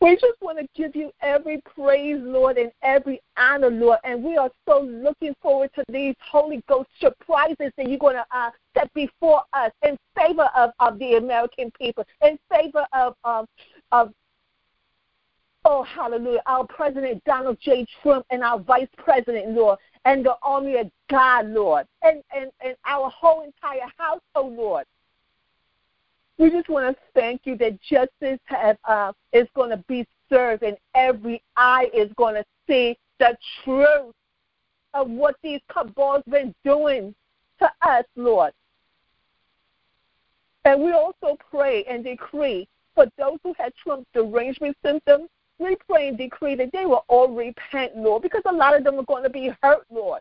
We 0.00 0.14
just 0.16 0.40
want 0.40 0.58
to 0.58 0.66
give 0.74 0.94
you 0.94 1.10
every 1.22 1.60
praise, 1.74 2.20
Lord, 2.20 2.58
and 2.58 2.70
every 2.82 3.20
honor, 3.36 3.70
Lord. 3.70 3.98
And 4.04 4.22
we 4.22 4.36
are 4.36 4.50
so 4.68 4.82
looking 4.82 5.34
forward 5.40 5.70
to 5.74 5.84
these 5.88 6.14
Holy 6.20 6.62
Ghost 6.68 6.90
surprises 7.00 7.72
that 7.76 7.88
you're 7.88 7.98
going 7.98 8.16
to 8.16 8.26
uh, 8.30 8.50
set 8.76 8.92
before 8.94 9.42
us 9.52 9.72
in 9.82 9.96
favor 10.16 10.48
of, 10.56 10.70
of 10.80 10.98
the 10.98 11.14
American 11.14 11.70
people, 11.78 12.04
in 12.22 12.38
favor 12.50 12.86
of, 12.92 13.14
um, 13.24 13.46
of 13.92 14.12
Oh, 15.66 15.82
hallelujah. 15.82 16.42
Our 16.44 16.66
President 16.66 17.24
Donald 17.24 17.56
J. 17.58 17.86
Trump 18.02 18.26
and 18.30 18.42
our 18.42 18.58
Vice 18.58 18.88
President, 18.98 19.52
Lord, 19.52 19.78
and 20.04 20.24
the 20.24 20.34
army 20.42 20.76
of 20.76 20.90
God, 21.08 21.46
Lord, 21.46 21.86
and, 22.02 22.22
and, 22.36 22.50
and 22.62 22.76
our 22.86 23.08
whole 23.08 23.42
entire 23.42 23.88
household, 23.96 24.58
Lord. 24.58 24.84
We 26.38 26.50
just 26.50 26.68
want 26.68 26.96
to 26.96 27.02
thank 27.14 27.42
you 27.44 27.56
that 27.58 27.80
justice 27.80 28.40
have, 28.46 28.76
uh, 28.84 29.12
is 29.32 29.46
going 29.54 29.70
to 29.70 29.76
be 29.88 30.06
served 30.28 30.62
and 30.62 30.76
every 30.94 31.42
eye 31.56 31.88
is 31.94 32.10
going 32.16 32.34
to 32.34 32.44
see 32.66 32.98
the 33.20 33.36
truth 33.62 34.14
of 34.94 35.10
what 35.10 35.36
these 35.42 35.60
cabals 35.72 36.22
been 36.28 36.54
doing 36.64 37.14
to 37.60 37.70
us, 37.82 38.04
Lord. 38.16 38.52
And 40.64 40.82
we 40.82 40.92
also 40.92 41.36
pray 41.50 41.84
and 41.84 42.02
decree 42.02 42.66
for 42.94 43.06
those 43.18 43.38
who 43.42 43.54
had 43.58 43.72
Trump's 43.74 44.06
derangement 44.14 44.76
symptoms, 44.84 45.28
we 45.58 45.76
pray 45.88 46.08
and 46.08 46.18
decree 46.18 46.54
that 46.56 46.72
they 46.72 46.86
will 46.86 47.04
all 47.08 47.28
repent, 47.28 47.96
Lord, 47.96 48.22
because 48.22 48.42
a 48.46 48.52
lot 48.52 48.76
of 48.76 48.84
them 48.84 48.98
are 48.98 49.04
going 49.04 49.22
to 49.22 49.30
be 49.30 49.52
hurt, 49.62 49.84
Lord. 49.90 50.20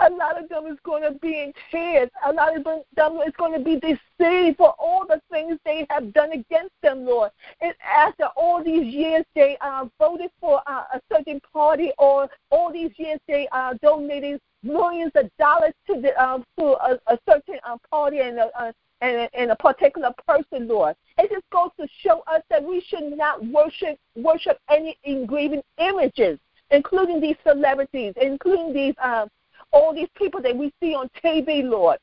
A 0.00 0.10
lot 0.10 0.40
of 0.40 0.48
them 0.48 0.66
is 0.66 0.78
going 0.84 1.02
to 1.02 1.18
be 1.18 1.40
in 1.42 1.52
tears. 1.70 2.08
A 2.26 2.32
lot 2.32 2.56
of 2.56 2.64
them 2.64 3.20
is 3.26 3.32
going 3.36 3.52
to 3.52 3.64
be 3.64 3.76
deceived 3.80 4.56
for 4.56 4.74
all 4.78 5.04
the 5.06 5.20
things 5.30 5.58
they 5.64 5.86
have 5.90 6.12
done 6.12 6.32
against 6.32 6.74
them, 6.82 7.04
Lord. 7.04 7.30
And 7.60 7.74
after 7.82 8.26
all 8.36 8.62
these 8.62 8.94
years, 8.94 9.24
they 9.34 9.56
uh, 9.60 9.86
voted 9.98 10.30
for 10.40 10.62
uh, 10.66 10.84
a 10.94 11.00
certain 11.12 11.40
party, 11.52 11.90
or 11.98 12.28
all 12.50 12.72
these 12.72 12.92
years 12.96 13.18
they 13.26 13.48
uh, 13.50 13.74
donated 13.82 14.40
millions 14.62 15.12
of 15.14 15.30
dollars 15.38 15.72
to 15.86 16.00
the 16.00 16.20
um, 16.22 16.44
to 16.58 16.64
a, 16.64 16.98
a 17.08 17.18
certain 17.28 17.58
uh, 17.64 17.76
party 17.90 18.20
and 18.20 18.38
a, 18.38 18.50
a 18.60 18.74
and, 19.00 19.28
and 19.34 19.50
a 19.50 19.56
particular 19.56 20.12
person, 20.26 20.68
Lord. 20.68 20.96
It 21.18 21.30
just 21.30 21.48
goes 21.50 21.70
to 21.80 21.86
show 22.02 22.22
us 22.32 22.42
that 22.50 22.62
we 22.62 22.80
should 22.80 23.16
not 23.16 23.44
worship 23.46 23.98
worship 24.16 24.58
any 24.70 24.96
engraving 25.04 25.62
images, 25.78 26.38
including 26.70 27.20
these 27.20 27.36
celebrities, 27.44 28.14
including 28.20 28.72
these 28.72 28.94
um, 29.02 29.28
all 29.72 29.94
these 29.94 30.08
people 30.16 30.40
that 30.42 30.56
we 30.56 30.72
see 30.80 30.94
on 30.94 31.10
TV, 31.22 31.62
Lord. 31.62 31.98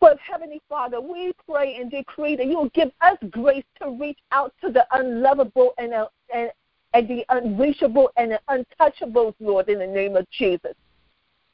But 0.00 0.18
Heavenly 0.18 0.60
Father, 0.68 1.00
we 1.00 1.32
pray 1.48 1.76
and 1.76 1.90
decree 1.90 2.36
that 2.36 2.46
you 2.46 2.56
will 2.56 2.68
give 2.70 2.90
us 3.00 3.16
grace 3.30 3.64
to 3.80 3.90
reach 3.90 4.18
out 4.32 4.52
to 4.62 4.70
the 4.70 4.86
unlovable 4.92 5.72
and, 5.78 5.94
uh, 5.94 6.08
and, 6.34 6.50
and 6.92 7.08
the 7.08 7.24
unreachable 7.30 8.10
and 8.16 8.32
the 8.32 8.40
untouchables, 8.50 9.34
Lord, 9.40 9.68
in 9.68 9.78
the 9.78 9.86
name 9.86 10.16
of 10.16 10.28
Jesus, 10.30 10.74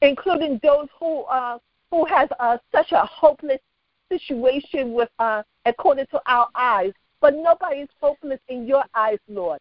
including 0.03 0.59
those 0.63 0.89
who 0.99 1.23
uh, 1.23 1.59
who 1.91 2.05
has 2.07 2.29
uh, 2.39 2.57
such 2.73 2.93
a 2.93 3.05
hopeless 3.05 3.61
situation 4.09 4.93
with 4.93 5.11
uh, 5.19 5.43
according 5.67 6.07
to 6.07 6.21
our 6.27 6.49
eyes, 6.55 6.93
but 7.21 7.35
nobody 7.35 7.81
is 7.81 7.89
hopeless 8.01 8.41
in 8.49 8.67
your 8.67 8.85
eyes, 8.95 9.19
Lord. 9.29 9.61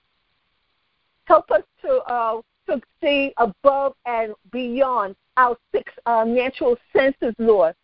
Help 1.26 1.52
us 1.52 1.62
to 1.84 1.98
uh, 2.12 2.42
see 3.02 3.34
above 3.38 3.94
and 4.06 4.34
beyond 4.52 5.16
our 5.38 5.58
six 5.74 5.92
uh, 6.06 6.24
natural 6.26 6.78
senses, 6.96 7.34
Lord, 7.38 7.76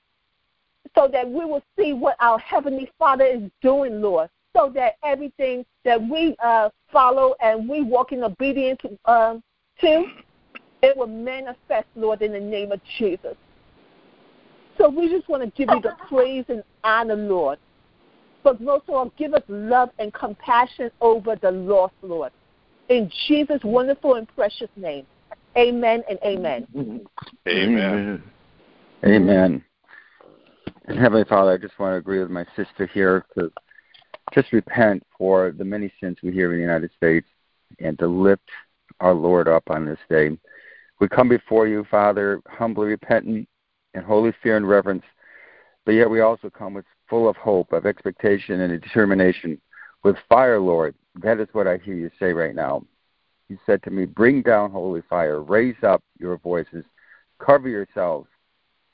so 0.95 1.07
that 1.11 1.27
we 1.27 1.45
will 1.45 1.63
see 1.77 1.93
what 1.93 2.15
our 2.19 2.39
Heavenly 2.39 2.91
Father 2.97 3.25
is 3.25 3.49
doing, 3.61 4.01
Lord, 4.01 4.29
so 4.55 4.71
that 4.75 4.95
everything 5.03 5.65
that 5.83 6.01
we 6.01 6.35
uh, 6.43 6.69
follow 6.91 7.35
and 7.41 7.67
we 7.67 7.81
walk 7.83 8.11
in 8.11 8.23
obedience 8.23 8.79
uh, 9.05 9.35
to, 9.81 10.05
it 10.81 10.95
will 10.95 11.07
manifest, 11.07 11.87
Lord, 11.95 12.21
in 12.21 12.33
the 12.33 12.39
name 12.39 12.71
of 12.71 12.79
Jesus. 12.97 13.35
So 14.77 14.89
we 14.89 15.09
just 15.09 15.27
want 15.29 15.43
to 15.43 15.49
give 15.51 15.73
you 15.73 15.81
the 15.81 15.95
praise 16.07 16.45
and 16.49 16.63
honor, 16.83 17.15
Lord. 17.15 17.59
But 18.43 18.61
most 18.61 18.83
of 18.87 18.95
all, 18.95 19.11
give 19.17 19.33
us 19.33 19.41
love 19.47 19.89
and 19.97 20.13
compassion 20.13 20.91
over 21.01 21.35
the 21.35 21.51
lost, 21.51 21.93
Lord. 22.01 22.31
In 22.89 23.11
Jesus' 23.27 23.61
wonderful 23.63 24.15
and 24.15 24.27
precious 24.35 24.69
name. 24.75 25.05
Amen 25.57 26.03
and 26.09 26.19
amen. 26.23 26.67
Amen. 27.47 28.23
Amen. 29.05 29.63
And 30.87 30.99
Heavenly 30.99 31.23
Father, 31.25 31.51
I 31.51 31.57
just 31.57 31.79
want 31.79 31.93
to 31.93 31.97
agree 31.97 32.19
with 32.19 32.29
my 32.29 32.45
sister 32.55 32.85
here 32.93 33.25
to 33.37 33.51
just 34.33 34.51
repent 34.51 35.03
for 35.17 35.51
the 35.51 35.63
many 35.63 35.91
sins 35.99 36.17
we 36.21 36.31
hear 36.31 36.51
in 36.51 36.59
the 36.59 36.63
United 36.63 36.91
States 36.95 37.27
and 37.79 37.97
to 37.99 38.07
lift 38.07 38.49
our 38.99 39.13
Lord 39.13 39.47
up 39.47 39.69
on 39.69 39.85
this 39.85 39.99
day. 40.09 40.37
We 40.99 41.07
come 41.07 41.27
before 41.27 41.67
you, 41.67 41.85
Father, 41.89 42.41
humbly 42.47 42.87
repentant 42.87 43.47
and 43.93 44.05
holy 44.05 44.33
fear 44.43 44.57
and 44.57 44.67
reverence, 44.67 45.03
but 45.85 45.93
yet 45.93 46.09
we 46.09 46.21
also 46.21 46.49
come 46.49 46.73
with 46.73 46.85
full 47.09 47.27
of 47.27 47.35
hope, 47.35 47.73
of 47.73 47.85
expectation, 47.85 48.61
and 48.61 48.81
determination 48.81 49.59
with 50.05 50.17
fire, 50.29 50.59
Lord, 50.59 50.93
that 51.23 51.39
is 51.39 51.47
what 51.53 51.65
I 51.65 51.77
hear 51.77 51.95
you 51.95 52.11
say 52.19 52.31
right 52.31 52.53
now. 52.53 52.85
You 53.49 53.57
said 53.65 53.81
to 53.83 53.89
me, 53.89 54.05
Bring 54.05 54.43
down 54.43 54.69
holy 54.69 55.01
fire, 55.09 55.41
raise 55.41 55.81
up 55.81 56.03
your 56.19 56.37
voices, 56.37 56.85
cover 57.39 57.67
yourselves 57.67 58.27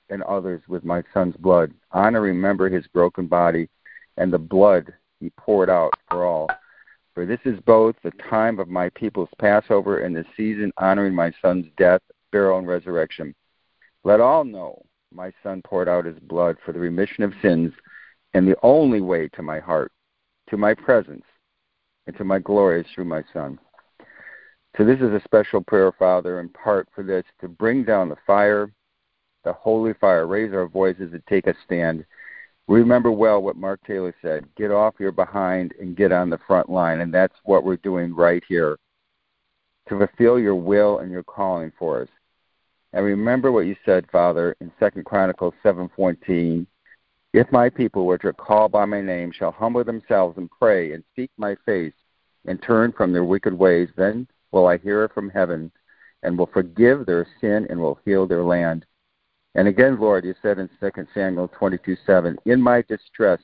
and 0.10 0.24
others 0.24 0.62
with 0.70 0.86
my 0.86 1.04
son's 1.14 1.36
blood. 1.36 1.74
Honor, 1.92 2.22
remember 2.22 2.70
his 2.70 2.88
broken 2.88 3.28
body 3.28 3.68
and 4.16 4.32
the 4.32 4.40
blood 4.40 4.94
he 5.20 5.32
poured 5.32 5.70
out 5.70 5.94
for 6.10 6.26
all. 6.26 6.50
For 7.14 7.26
this 7.26 7.40
is 7.44 7.60
both 7.66 7.96
the 8.04 8.12
time 8.30 8.58
of 8.58 8.70
my 8.70 8.88
people's 8.90 9.30
Passover 9.38 10.00
and 10.00 10.16
the 10.16 10.26
season 10.38 10.72
honoring 10.78 11.14
my 11.14 11.34
son's 11.42 11.66
death, 11.78 12.02
burial, 12.32 12.58
and 12.58 12.68
resurrection. 12.68 13.36
Let 14.06 14.22
all 14.22 14.46
know 14.46 14.82
my 15.14 15.34
son 15.44 15.62
poured 15.62 15.90
out 15.90 16.06
his 16.06 16.20
blood 16.20 16.56
for 16.66 16.72
the 16.72 16.80
remission 16.80 17.26
of 17.26 17.34
sins 17.42 17.74
and 18.34 18.48
the 18.48 18.56
only 18.64 19.02
way 19.02 19.28
to 19.34 19.42
my 19.42 19.60
heart, 19.60 19.92
to 20.52 20.58
my 20.58 20.76
presence, 20.76 21.24
and 22.06 22.16
to 22.18 22.24
my 22.24 22.38
glory 22.38 22.86
through 22.94 23.06
my 23.06 23.24
Son. 23.34 23.58
So 24.78 24.86
this 24.86 25.00
is 25.00 25.12
a 25.12 25.22
special 25.24 25.62
prayer, 25.62 25.92
Father, 25.92 26.40
in 26.40 26.50
part 26.50 26.88
for 26.94 27.04
this 27.04 27.24
to 27.40 27.48
bring 27.48 27.84
down 27.84 28.10
the 28.10 28.18
fire, 28.28 28.72
the 29.44 29.54
holy 29.54 29.94
fire, 29.94 30.28
raise 30.28 30.54
our 30.54 30.68
voices 30.68 31.14
and 31.14 31.24
take 31.28 31.48
a 31.48 31.56
stand. 31.66 32.06
Remember 32.68 33.12
well 33.12 33.42
what 33.42 33.58
Mark 33.58 33.80
Taylor 33.86 34.14
said 34.22 34.46
get 34.56 34.72
off 34.72 34.96
your 35.00 35.12
behind 35.12 35.74
and 35.80 35.98
get 35.98 36.12
on 36.12 36.30
the 36.30 36.40
front 36.48 36.70
line. 36.70 37.02
And 37.02 37.14
that's 37.14 37.36
what 37.44 37.64
we're 37.64 37.78
doing 37.78 38.16
right 38.16 38.44
here 38.48 38.78
to 39.90 39.98
fulfill 39.98 40.40
your 40.40 40.56
will 40.56 41.00
and 41.00 41.12
your 41.12 41.24
calling 41.24 41.72
for 41.78 42.02
us. 42.04 42.10
And 42.94 43.04
remember 43.04 43.52
what 43.52 43.66
you 43.66 43.76
said, 43.86 44.06
Father, 44.12 44.56
in 44.62 44.72
Second 44.80 45.06
Chronicles 45.06 45.54
seven 45.64 45.90
fourteen. 45.96 46.68
If 47.34 47.50
my 47.52 47.70
people 47.70 48.06
which 48.06 48.26
are 48.26 48.34
called 48.34 48.74
by 48.74 48.84
my 48.86 49.02
name 49.02 49.32
shall 49.32 49.52
humble 49.52 49.84
themselves 49.86 50.38
and 50.38 50.50
pray 50.52 50.92
and 50.92 51.04
seek 51.16 51.32
my 51.38 51.56
face 51.66 51.94
and 52.46 52.62
turn 52.62 52.92
from 52.92 53.14
their 53.14 53.24
wicked 53.24 53.54
ways, 53.54 53.88
then 53.96 54.28
will 54.52 54.68
I 54.68 54.78
hear 54.78 55.08
from 55.10 55.30
heaven 55.30 55.72
and 56.24 56.38
will 56.38 56.48
forgive 56.48 57.06
their 57.06 57.26
sin 57.40 57.68
and 57.70 57.80
will 57.80 58.00
heal 58.04 58.28
their 58.28 58.44
land. 58.44 58.86
And 59.56 59.68
again, 59.68 60.00
Lord, 60.00 60.26
you 60.26 60.36
said 60.42 60.60
in 60.60 60.70
2 60.80 61.08
Samuel 61.14 61.48
22 61.50 61.98
7, 62.06 62.38
In 62.46 62.62
my 62.62 62.82
distress 62.84 63.40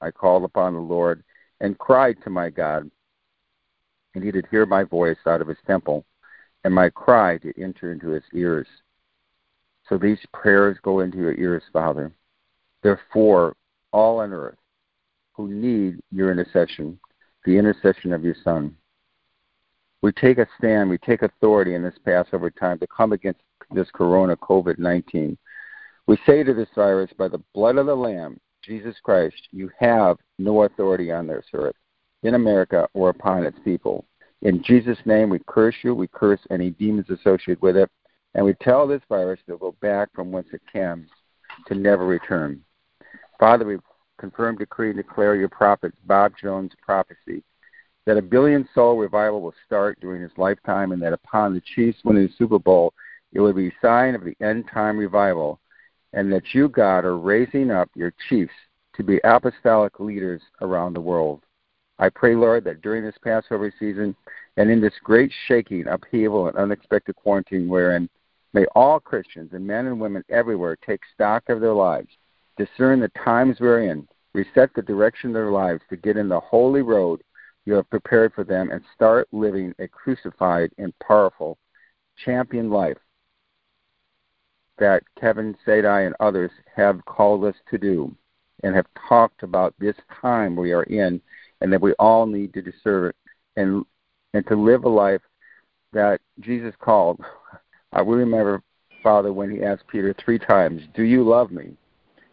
I 0.00 0.10
called 0.10 0.44
upon 0.44 0.72
the 0.72 0.80
Lord 0.80 1.22
and 1.60 1.78
cried 1.78 2.16
to 2.24 2.30
my 2.30 2.50
God, 2.50 2.90
and 4.14 4.24
he 4.24 4.30
did 4.30 4.46
hear 4.50 4.64
my 4.64 4.84
voice 4.84 5.16
out 5.26 5.42
of 5.42 5.48
his 5.48 5.58
temple, 5.66 6.04
and 6.64 6.74
my 6.74 6.88
cry 6.88 7.36
did 7.38 7.58
enter 7.58 7.92
into 7.92 8.08
his 8.08 8.24
ears. 8.34 8.66
So 9.88 9.98
these 9.98 10.18
prayers 10.32 10.78
go 10.82 11.00
into 11.00 11.18
your 11.18 11.34
ears, 11.34 11.62
Father. 11.72 12.12
They're 12.86 13.00
for 13.12 13.56
all 13.90 14.20
on 14.20 14.32
earth 14.32 14.58
who 15.32 15.48
need 15.48 15.98
your 16.12 16.30
intercession, 16.30 17.00
the 17.44 17.58
intercession 17.58 18.12
of 18.12 18.22
your 18.22 18.36
Son. 18.44 18.76
We 20.02 20.12
take 20.12 20.38
a 20.38 20.46
stand, 20.56 20.88
we 20.88 20.98
take 20.98 21.22
authority 21.22 21.74
in 21.74 21.82
this 21.82 21.98
Passover 22.04 22.48
time 22.48 22.78
to 22.78 22.86
come 22.86 23.10
against 23.10 23.40
this 23.72 23.88
corona 23.92 24.36
COVID 24.36 24.78
19. 24.78 25.36
We 26.06 26.16
say 26.24 26.44
to 26.44 26.54
this 26.54 26.68
virus, 26.76 27.10
by 27.18 27.26
the 27.26 27.42
blood 27.54 27.76
of 27.76 27.86
the 27.86 27.96
Lamb, 27.96 28.38
Jesus 28.62 28.94
Christ, 29.02 29.48
you 29.50 29.68
have 29.80 30.18
no 30.38 30.62
authority 30.62 31.10
on 31.10 31.26
this 31.26 31.46
earth, 31.54 31.74
in 32.22 32.34
America, 32.34 32.86
or 32.94 33.08
upon 33.08 33.42
its 33.42 33.58
people. 33.64 34.06
In 34.42 34.62
Jesus' 34.62 35.04
name, 35.04 35.28
we 35.28 35.40
curse 35.48 35.74
you, 35.82 35.92
we 35.92 36.06
curse 36.06 36.40
any 36.50 36.70
demons 36.70 37.10
associated 37.10 37.60
with 37.60 37.76
it, 37.76 37.90
and 38.36 38.46
we 38.46 38.54
tell 38.62 38.86
this 38.86 39.02
virus 39.08 39.40
to 39.48 39.58
go 39.58 39.74
back 39.80 40.08
from 40.14 40.30
whence 40.30 40.46
it 40.52 40.62
came 40.72 41.08
to 41.66 41.74
never 41.74 42.06
return. 42.06 42.62
Father, 43.38 43.64
we 43.66 43.78
confirm, 44.18 44.56
decree, 44.56 44.90
and 44.90 44.96
declare 44.96 45.36
your 45.36 45.48
prophet 45.48 45.92
Bob 46.06 46.32
Jones' 46.40 46.72
prophecy 46.82 47.42
that 48.06 48.16
a 48.16 48.22
billion 48.22 48.68
soul 48.74 48.96
revival 48.96 49.40
will 49.40 49.54
start 49.66 49.98
during 50.00 50.22
his 50.22 50.30
lifetime, 50.36 50.92
and 50.92 51.02
that 51.02 51.12
upon 51.12 51.54
the 51.54 51.62
Chiefs 51.74 51.98
winning 52.04 52.26
the 52.28 52.32
Super 52.38 52.58
Bowl, 52.58 52.94
it 53.32 53.40
will 53.40 53.52
be 53.52 53.68
a 53.68 53.72
sign 53.82 54.14
of 54.14 54.24
the 54.24 54.36
end 54.40 54.64
time 54.72 54.96
revival, 54.96 55.60
and 56.12 56.32
that 56.32 56.54
you, 56.54 56.68
God, 56.68 57.04
are 57.04 57.18
raising 57.18 57.70
up 57.70 57.90
your 57.94 58.12
chiefs 58.28 58.52
to 58.94 59.02
be 59.02 59.20
apostolic 59.24 60.00
leaders 60.00 60.40
around 60.60 60.94
the 60.94 61.00
world. 61.00 61.42
I 61.98 62.08
pray, 62.10 62.34
Lord, 62.34 62.64
that 62.64 62.80
during 62.80 63.04
this 63.04 63.18
Passover 63.22 63.72
season 63.78 64.14
and 64.56 64.70
in 64.70 64.80
this 64.80 64.94
great 65.02 65.32
shaking, 65.48 65.86
upheaval, 65.88 66.46
and 66.46 66.56
unexpected 66.56 67.16
quarantine 67.16 67.68
wherein 67.68 68.08
May 68.56 68.64
all 68.74 68.98
Christians 68.98 69.50
and 69.52 69.66
men 69.66 69.84
and 69.84 70.00
women 70.00 70.24
everywhere 70.30 70.76
take 70.76 71.00
stock 71.12 71.50
of 71.50 71.60
their 71.60 71.74
lives, 71.74 72.08
discern 72.56 73.00
the 73.00 73.10
times 73.24 73.58
we're 73.60 73.90
in, 73.90 74.06
reset 74.32 74.70
the 74.74 74.82
direction 74.82 75.30
of 75.30 75.34
their 75.34 75.50
lives 75.50 75.82
to 75.90 75.96
get 75.96 76.16
in 76.16 76.28
the 76.28 76.40
holy 76.40 76.82
road 76.82 77.22
you 77.64 77.74
have 77.74 77.90
prepared 77.90 78.32
for 78.32 78.44
them, 78.44 78.70
and 78.70 78.80
start 78.94 79.26
living 79.32 79.74
a 79.80 79.88
crucified 79.88 80.70
and 80.78 80.96
powerful 81.00 81.58
champion 82.24 82.70
life 82.70 82.98
that 84.78 85.02
Kevin 85.18 85.56
Zadai 85.66 86.06
and 86.06 86.14
others 86.20 86.50
have 86.74 87.04
called 87.06 87.44
us 87.44 87.56
to 87.70 87.78
do 87.78 88.14
and 88.62 88.74
have 88.74 88.86
talked 89.08 89.42
about 89.42 89.74
this 89.78 89.96
time 90.20 90.54
we 90.54 90.72
are 90.72 90.84
in 90.84 91.20
and 91.60 91.72
that 91.72 91.80
we 91.80 91.92
all 91.94 92.26
need 92.26 92.52
to 92.54 92.62
discern 92.62 93.12
and 93.56 93.84
and 94.34 94.46
to 94.46 94.54
live 94.54 94.84
a 94.84 94.88
life 94.88 95.22
that 95.92 96.20
Jesus 96.40 96.74
called 96.78 97.20
I 97.92 98.02
will 98.02 98.16
remember, 98.16 98.62
Father, 99.02 99.32
when 99.32 99.50
he 99.50 99.62
asked 99.62 99.86
Peter 99.88 100.14
three 100.14 100.38
times, 100.38 100.82
Do 100.94 101.02
you 101.02 101.22
love 101.22 101.50
me? 101.50 101.76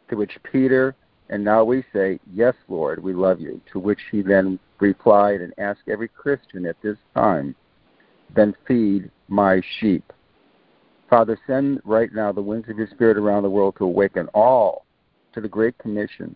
To 0.09 0.15
which 0.15 0.37
Peter, 0.51 0.95
and 1.29 1.43
now 1.43 1.63
we 1.63 1.83
say, 1.93 2.19
Yes, 2.33 2.55
Lord, 2.67 3.01
we 3.01 3.13
love 3.13 3.39
you. 3.39 3.61
To 3.71 3.79
which 3.79 3.99
he 4.11 4.21
then 4.21 4.59
replied 4.79 5.41
and 5.41 5.53
asked 5.57 5.87
every 5.87 6.07
Christian 6.07 6.65
at 6.65 6.81
this 6.81 6.97
time, 7.13 7.55
Then 8.35 8.55
feed 8.67 9.09
my 9.27 9.61
sheep. 9.79 10.11
Father, 11.09 11.37
send 11.47 11.81
right 11.85 12.13
now 12.13 12.31
the 12.31 12.41
winds 12.41 12.69
of 12.69 12.77
your 12.77 12.87
Spirit 12.87 13.17
around 13.17 13.43
the 13.43 13.49
world 13.49 13.75
to 13.77 13.85
awaken 13.85 14.27
all 14.33 14.85
to 15.33 15.41
the 15.41 15.47
great 15.47 15.77
commission, 15.77 16.35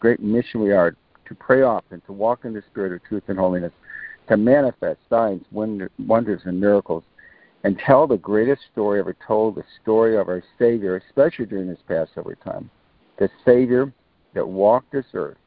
great 0.00 0.20
mission 0.20 0.60
we 0.60 0.72
are 0.72 0.96
to 1.26 1.34
pray 1.34 1.62
often, 1.62 2.00
to 2.06 2.12
walk 2.12 2.44
in 2.44 2.52
the 2.52 2.62
Spirit 2.70 2.92
of 2.92 3.02
truth 3.04 3.24
and 3.28 3.38
holiness, 3.38 3.72
to 4.28 4.36
manifest 4.36 4.98
signs, 5.08 5.44
wonders, 5.50 6.40
and 6.44 6.60
miracles 6.60 7.02
and 7.64 7.78
tell 7.78 8.06
the 8.06 8.16
greatest 8.16 8.62
story 8.72 9.00
ever 9.00 9.16
told, 9.26 9.56
the 9.56 9.64
story 9.82 10.16
of 10.16 10.28
our 10.28 10.42
Savior, 10.58 10.96
especially 10.96 11.46
during 11.46 11.68
this 11.68 11.78
Passover 11.86 12.36
time. 12.36 12.70
The 13.18 13.28
Savior 13.44 13.92
that 14.34 14.46
walked 14.46 14.92
this 14.92 15.06
earth, 15.14 15.38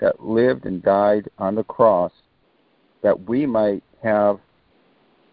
that 0.00 0.22
lived 0.22 0.66
and 0.66 0.82
died 0.82 1.28
on 1.38 1.54
the 1.54 1.64
cross, 1.64 2.12
that 3.02 3.28
we 3.28 3.46
might 3.46 3.82
have 4.02 4.38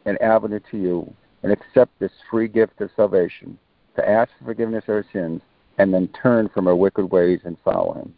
an 0.06 0.18
avenue 0.22 0.60
to 0.72 0.78
you 0.78 1.14
and 1.44 1.52
accept 1.52 1.98
this 2.00 2.12
free 2.32 2.48
gift 2.48 2.80
of 2.82 2.90
salvation, 2.96 3.58
to 3.96 4.10
ask 4.10 4.32
for 4.40 4.46
forgiveness 4.46 4.86
of 4.88 4.96
our 4.96 5.06
sins, 5.12 5.42
and 5.78 5.94
then 5.94 6.08
turn 6.22 6.50
from 6.50 6.68
our 6.68 6.76
wicked 6.76 7.06
ways 7.12 7.40
and 7.44 7.58
follow 7.64 7.94
Him. 7.94 8.14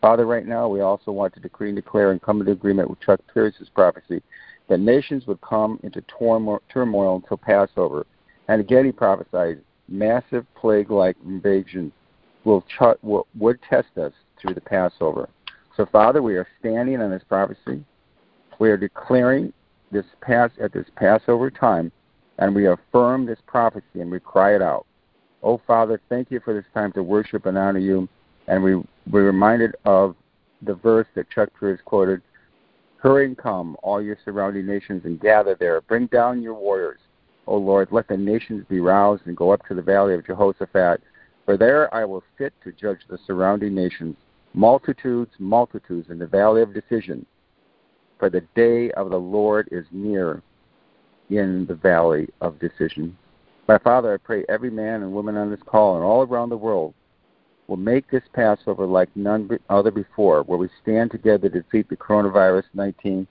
Father, 0.00 0.26
right 0.26 0.46
now 0.46 0.68
we 0.68 0.80
also 0.80 1.10
want 1.10 1.34
to 1.34 1.40
decree 1.40 1.70
and 1.70 1.76
declare 1.76 2.12
and 2.12 2.22
come 2.22 2.40
into 2.40 2.52
agreement 2.52 2.88
with 2.88 3.00
Chuck 3.00 3.20
Pierce's 3.32 3.68
prophecy 3.74 4.22
that 4.68 4.80
nations 4.80 5.26
would 5.26 5.40
come 5.40 5.80
into 5.82 6.02
turmoil 6.02 7.16
until 7.16 7.36
Passover. 7.36 8.06
And 8.48 8.60
again, 8.60 8.84
he 8.84 8.92
prophesied 8.92 9.62
massive 9.88 10.46
plague 10.54 10.90
like 10.90 11.16
invasion 11.24 11.92
will 12.46 12.62
ch- 12.62 13.02
will, 13.02 13.26
would 13.38 13.60
test 13.68 13.98
us 13.98 14.12
through 14.40 14.54
the 14.54 14.60
Passover. 14.60 15.28
So, 15.76 15.84
Father, 15.84 16.22
we 16.22 16.36
are 16.36 16.46
standing 16.60 17.02
on 17.02 17.10
this 17.10 17.24
prophecy. 17.28 17.84
We 18.58 18.70
are 18.70 18.78
declaring 18.78 19.52
this 19.92 20.06
pass 20.22 20.50
at 20.60 20.72
this 20.72 20.86
Passover 20.96 21.50
time, 21.50 21.92
and 22.38 22.54
we 22.54 22.68
affirm 22.68 23.26
this 23.26 23.40
prophecy 23.46 24.00
and 24.00 24.10
we 24.10 24.20
cry 24.20 24.54
it 24.54 24.62
out. 24.62 24.86
Oh, 25.42 25.60
Father, 25.66 26.00
thank 26.08 26.30
you 26.30 26.40
for 26.40 26.54
this 26.54 26.64
time 26.72 26.92
to 26.92 27.02
worship 27.02 27.44
and 27.44 27.58
honor 27.58 27.80
you. 27.80 28.08
And 28.48 28.62
we, 28.62 28.76
we're 29.10 29.26
reminded 29.26 29.74
of 29.84 30.16
the 30.62 30.74
verse 30.74 31.06
that 31.14 31.28
Chuck 31.30 31.50
Pierce 31.58 31.80
quoted 31.84 32.22
Hurry 32.98 33.26
and 33.26 33.36
come, 33.36 33.76
all 33.82 34.00
your 34.00 34.16
surrounding 34.24 34.66
nations, 34.66 35.04
and 35.04 35.20
gather 35.20 35.54
there. 35.58 35.80
Bring 35.82 36.06
down 36.06 36.42
your 36.42 36.54
warriors. 36.54 36.98
O 37.46 37.56
Lord, 37.56 37.88
let 37.90 38.08
the 38.08 38.16
nations 38.16 38.64
be 38.68 38.80
roused 38.80 39.26
and 39.26 39.36
go 39.36 39.50
up 39.50 39.66
to 39.68 39.74
the 39.74 39.82
valley 39.82 40.14
of 40.14 40.26
Jehoshaphat. 40.26 41.02
For 41.46 41.56
there 41.56 41.92
I 41.94 42.04
will 42.04 42.24
sit 42.36 42.52
to 42.64 42.72
judge 42.72 42.98
the 43.08 43.18
surrounding 43.24 43.74
nations, 43.74 44.16
multitudes, 44.52 45.30
multitudes, 45.38 46.10
in 46.10 46.18
the 46.18 46.26
valley 46.26 46.60
of 46.60 46.74
decision. 46.74 47.24
For 48.18 48.28
the 48.28 48.42
day 48.56 48.90
of 48.92 49.10
the 49.10 49.16
Lord 49.16 49.68
is 49.70 49.84
near 49.92 50.42
in 51.30 51.64
the 51.66 51.74
valley 51.74 52.28
of 52.40 52.58
decision. 52.58 53.16
My 53.68 53.78
Father, 53.78 54.12
I 54.12 54.16
pray 54.16 54.44
every 54.48 54.70
man 54.70 55.02
and 55.02 55.12
woman 55.12 55.36
on 55.36 55.50
this 55.50 55.62
call 55.64 55.96
and 55.96 56.04
all 56.04 56.22
around 56.22 56.48
the 56.48 56.56
world 56.56 56.94
will 57.68 57.76
make 57.76 58.10
this 58.10 58.22
Passover 58.32 58.86
like 58.86 59.08
none 59.16 59.48
other 59.68 59.90
before, 59.90 60.42
where 60.42 60.58
we 60.58 60.68
stand 60.82 61.10
together 61.10 61.48
to 61.48 61.62
defeat 61.62 61.88
the 61.88 61.96
coronavirus 61.96 62.64
19 62.74 63.26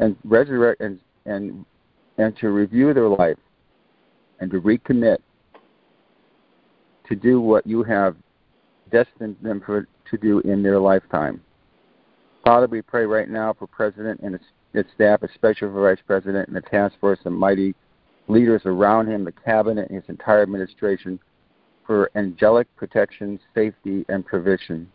and 0.00 0.16
resurrect 0.24 0.80
and, 0.80 0.98
and, 1.26 1.64
and 2.18 2.36
to 2.38 2.50
review 2.50 2.92
their 2.92 3.08
life 3.08 3.38
and 4.40 4.50
to 4.50 4.60
recommit 4.60 5.18
to 7.08 7.14
do 7.14 7.40
what 7.40 7.66
you 7.66 7.82
have 7.82 8.16
destined 8.90 9.36
them 9.42 9.62
for, 9.64 9.86
to 10.10 10.18
do 10.18 10.40
in 10.40 10.62
their 10.62 10.78
lifetime. 10.78 11.40
Father, 12.44 12.66
we 12.66 12.82
pray 12.82 13.06
right 13.06 13.28
now 13.28 13.54
for 13.54 13.66
President 13.66 14.20
and 14.20 14.38
his 14.72 14.84
staff, 14.94 15.22
especially 15.22 15.68
for 15.68 15.82
Vice 15.82 16.02
President 16.06 16.48
and 16.48 16.56
the 16.56 16.60
task 16.60 16.94
force 17.00 17.18
and 17.24 17.36
mighty 17.36 17.74
leaders 18.28 18.62
around 18.64 19.08
him, 19.08 19.24
the 19.24 19.32
cabinet, 19.32 19.88
and 19.88 20.00
his 20.00 20.08
entire 20.08 20.42
administration 20.42 21.18
for 21.86 22.10
angelic 22.14 22.66
protection, 22.76 23.38
safety, 23.54 24.04
and 24.08 24.24
provision. 24.24 24.90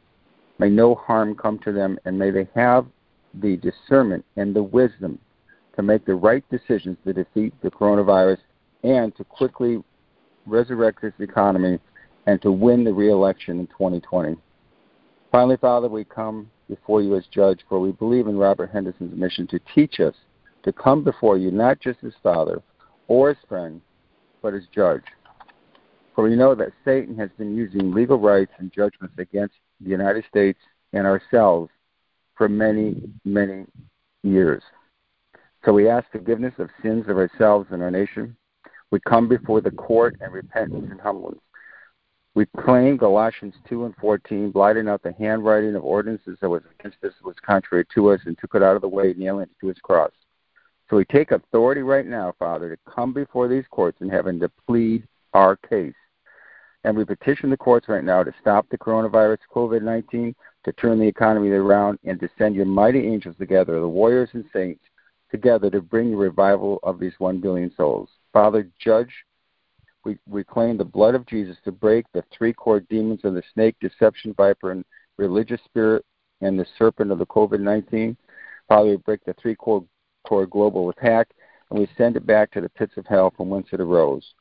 May 0.58 0.70
no 0.70 0.96
harm 0.96 1.36
come 1.36 1.60
to 1.60 1.72
them, 1.72 1.98
and 2.06 2.18
may 2.18 2.32
they 2.32 2.48
have 2.56 2.88
the 3.36 3.58
discernment 3.58 4.26
and 4.36 4.56
the 4.56 4.64
wisdom 4.64 5.20
to 5.76 5.84
make 5.84 6.06
the 6.06 6.16
right 6.16 6.44
decisions 6.50 6.98
to 7.06 7.14
defeat 7.14 7.54
the 7.62 7.70
coronavirus 7.70 8.40
and 8.84 9.16
to 9.16 9.24
quickly 9.24 9.84
resurrect 10.46 11.02
this 11.02 11.14
economy 11.20 11.80
and 12.30 12.40
to 12.44 12.52
win 12.52 12.84
the 12.84 12.94
reelection 12.94 13.60
in 13.60 13.66
2020. 13.66 14.38
Finally, 15.32 15.58
Father, 15.58 15.90
we 15.90 16.04
come 16.04 16.48
before 16.70 17.02
you 17.02 17.16
as 17.16 17.26
judge, 17.34 17.62
for 17.68 17.80
we 17.80 17.92
believe 17.92 18.28
in 18.28 18.38
Robert 18.38 18.70
Henderson's 18.72 19.20
mission 19.20 19.48
to 19.48 19.60
teach 19.74 20.00
us 20.00 20.14
to 20.62 20.72
come 20.72 21.04
before 21.04 21.40
you 21.40 21.50
not 21.50 21.80
just 21.80 21.98
as 22.04 22.14
Father 22.22 22.62
or 23.08 23.32
as 23.32 23.38
friend, 23.48 23.82
but 24.44 24.54
as 24.54 24.62
judge. 24.76 25.02
For 26.14 26.24
we 26.24 26.36
know 26.36 26.54
that 26.54 26.72
Satan 26.86 27.18
has 27.18 27.32
been 27.40 27.56
using 27.56 27.96
legal 27.96 28.20
rights 28.20 28.52
and 28.60 28.72
judgments 28.72 29.16
against 29.18 29.56
the 29.82 29.90
United 29.90 30.24
States 30.30 30.60
and 30.94 31.08
ourselves 31.08 31.72
for 32.38 32.48
many, 32.48 33.10
many 33.26 33.66
years. 34.22 34.62
So 35.66 35.74
we 35.74 35.90
ask 35.90 36.06
forgiveness 36.12 36.54
of 36.60 36.70
sins 36.84 37.06
of 37.08 37.18
ourselves 37.18 37.70
and 37.72 37.82
our 37.82 37.90
nation. 37.90 38.36
We 38.92 39.00
come 39.00 39.28
before 39.28 39.62
the 39.62 39.72
court 39.72 40.18
in 40.24 40.32
repentance 40.32 40.90
and 40.92 41.02
humbleness. 41.02 41.40
We 42.36 42.46
claim 42.46 42.98
Galatians 42.98 43.56
2 43.68 43.86
and 43.86 43.96
14, 43.96 44.52
blotting 44.52 44.88
out 44.88 45.02
the 45.02 45.14
handwriting 45.14 45.76
of 45.76 45.84
ordinances 45.84 46.38
that 46.42 46.50
was 46.50 46.62
against 46.80 47.04
us, 47.04 47.14
was 47.24 47.36
contrary 47.46 47.86
to 47.96 48.12
us, 48.12 48.22
and 48.26 48.38
took 48.38 48.56
it 48.56 48.64
out 48.64 48.76
of 48.76 48.82
the 48.82 48.88
way, 48.88 49.14
nailing 49.18 49.44
it 49.44 49.50
to 49.62 49.68
his 49.68 49.80
cross. 49.80 50.12
So 50.90 50.98
we 50.98 51.06
take 51.06 51.32
authority 51.32 51.82
right 51.82 52.06
now, 52.06 52.34
Father, 52.40 52.76
to 52.76 52.92
come 52.92 53.14
before 53.14 53.48
these 53.48 53.66
courts 53.70 54.02
in 54.02 54.10
heaven 54.10 54.40
to 54.40 54.50
plead 54.68 55.08
our 55.34 55.56
case. 55.56 55.94
And 56.84 56.96
we 56.96 57.04
petition 57.04 57.50
the 57.50 57.58
courts 57.58 57.90
right 57.90 58.04
now 58.04 58.24
to 58.24 58.34
stop 58.40 58.68
the 58.70 58.78
coronavirus, 58.78 59.40
COVID 59.54 59.82
19, 59.82 60.34
to 60.64 60.74
turn 60.74 61.00
the 61.00 61.08
economy 61.08 61.50
around, 61.50 62.00
and 62.06 62.20
to 62.20 62.30
send 62.38 62.56
your 62.56 62.66
mighty 62.66 63.06
angels 63.08 63.36
together, 63.38 63.80
the 63.80 63.88
warriors 63.88 64.30
and 64.34 64.46
saints, 64.54 64.84
together 65.30 65.70
to 65.70 65.82
bring 65.82 66.12
the 66.12 66.18
revival 66.18 66.80
of 66.84 67.00
these 67.00 67.14
one 67.18 67.40
billion 67.40 67.74
souls. 67.76 68.10
Father, 68.34 68.70
judge, 68.80 69.12
we, 70.06 70.44
claim 70.44 70.78
the 70.78 70.86
blood 70.86 71.16
of 71.16 71.26
Jesus 71.26 71.58
to 71.66 71.72
break 71.72 72.06
the 72.14 72.24
three 72.32 72.54
core 72.54 72.80
demons 72.80 73.22
of 73.24 73.34
the 73.34 73.44
snake, 73.54 73.76
deception, 73.82 74.34
viper, 74.34 74.72
and 74.72 74.86
religious 75.18 75.62
spirit, 75.66 76.06
and 76.42 76.58
the 76.58 76.66
serpent 76.78 77.12
of 77.12 77.20
the 77.20 77.26
COVID 77.26 77.60
19. 77.60 78.16
Father, 78.68 78.90
we 78.90 78.98
break 78.98 79.24
the 79.26 79.34
three 79.34 79.56
core, 79.56 79.84
core 80.26 80.46
global 80.46 80.90
attack, 80.90 81.30
and 81.70 81.80
we 81.80 81.88
send 81.98 82.16
it 82.16 82.26
back 82.26 82.52
to 82.52 82.62
the 82.62 82.70
pits 82.70 82.94
of 82.98 83.06
hell 83.06 83.34
from 83.36 83.50
whence 83.50 83.68
it 83.72 83.82
arose. 83.82 84.34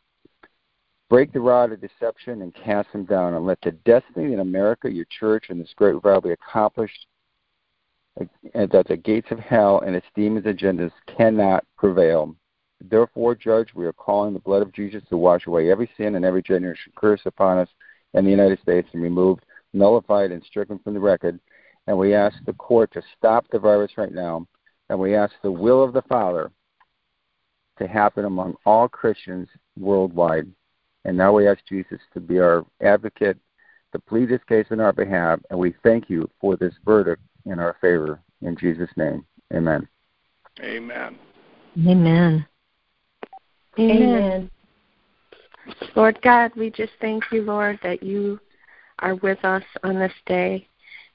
Break 1.10 1.32
the 1.32 1.40
rod 1.40 1.72
of 1.72 1.80
deception 1.80 2.42
and 2.42 2.54
cast 2.54 2.92
them 2.92 3.04
down, 3.04 3.34
and 3.34 3.46
let 3.46 3.60
the 3.62 3.72
destiny 3.72 4.32
in 4.32 4.40
America, 4.40 4.90
your 4.90 5.06
church, 5.18 5.46
and 5.48 5.60
this 5.60 5.72
great 5.76 5.94
revival 5.94 6.20
be 6.20 6.30
accomplished 6.30 7.06
and 8.54 8.70
that 8.70 8.88
the 8.88 8.96
gates 8.96 9.28
of 9.30 9.38
hell 9.38 9.80
and 9.80 9.94
its 9.94 10.06
demons' 10.14 10.46
agendas 10.46 10.92
cannot 11.06 11.64
prevail. 11.76 12.34
Therefore, 12.80 13.34
Judge, 13.34 13.70
we 13.74 13.86
are 13.86 13.92
calling 13.92 14.32
the 14.32 14.40
blood 14.40 14.62
of 14.62 14.72
Jesus 14.72 15.02
to 15.08 15.16
wash 15.16 15.46
away 15.46 15.70
every 15.70 15.90
sin 15.96 16.14
and 16.14 16.24
every 16.24 16.42
generation 16.42 16.92
curse 16.96 17.20
upon 17.24 17.58
us 17.58 17.68
and 18.14 18.26
the 18.26 18.30
United 18.30 18.60
States 18.60 18.88
and 18.92 19.02
removed, 19.02 19.44
nullified, 19.72 20.30
and 20.30 20.42
stricken 20.44 20.78
from 20.78 20.94
the 20.94 21.00
record. 21.00 21.38
And 21.86 21.98
we 21.98 22.14
ask 22.14 22.36
the 22.44 22.52
court 22.54 22.92
to 22.92 23.02
stop 23.16 23.46
the 23.50 23.58
virus 23.58 23.92
right 23.96 24.12
now. 24.12 24.46
And 24.90 24.98
we 24.98 25.14
ask 25.14 25.34
the 25.42 25.52
will 25.52 25.82
of 25.82 25.92
the 25.92 26.02
Father 26.02 26.50
to 27.78 27.86
happen 27.86 28.24
among 28.24 28.54
all 28.64 28.88
Christians 28.88 29.48
worldwide. 29.78 30.50
And 31.04 31.16
now 31.16 31.32
we 31.32 31.48
ask 31.48 31.60
Jesus 31.68 32.00
to 32.14 32.20
be 32.20 32.38
our 32.38 32.64
advocate, 32.82 33.38
to 33.92 33.98
plead 33.98 34.28
this 34.28 34.42
case 34.48 34.66
in 34.70 34.80
our 34.80 34.92
behalf. 34.92 35.40
And 35.50 35.58
we 35.58 35.74
thank 35.82 36.08
you 36.08 36.28
for 36.40 36.56
this 36.56 36.74
verdict 36.84 37.22
in 37.46 37.58
our 37.58 37.76
favor. 37.80 38.20
In 38.42 38.56
Jesus' 38.56 38.90
name, 38.96 39.24
amen. 39.52 39.88
Amen. 40.60 41.18
Amen. 41.86 42.46
Amen. 43.78 44.50
Lord 45.94 46.20
God, 46.22 46.52
we 46.56 46.70
just 46.70 46.92
thank 47.00 47.24
you, 47.30 47.42
Lord, 47.42 47.78
that 47.82 48.02
you 48.02 48.40
are 49.00 49.14
with 49.16 49.44
us 49.44 49.62
on 49.84 49.98
this 49.98 50.12
day. 50.26 50.66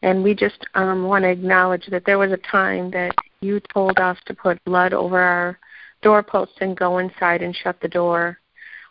And 0.02 0.24
we 0.24 0.36
just 0.36 0.66
um, 0.76 1.04
want 1.04 1.24
to 1.24 1.30
acknowledge 1.30 1.86
that 1.88 2.04
there 2.06 2.18
was 2.18 2.32
a 2.32 2.52
time 2.52 2.92
that 2.92 3.16
you 3.42 3.62
told 3.74 3.98
us 4.00 4.18
to 4.26 4.34
put 4.34 4.64
blood 4.66 4.94
over 4.94 5.20
our 5.20 5.60
doorposts 6.02 6.56
and 6.62 6.78
go 6.78 6.98
inside 6.98 7.42
and 7.42 7.56
shut 7.56 7.80
the 7.82 7.88
door. 7.88 8.38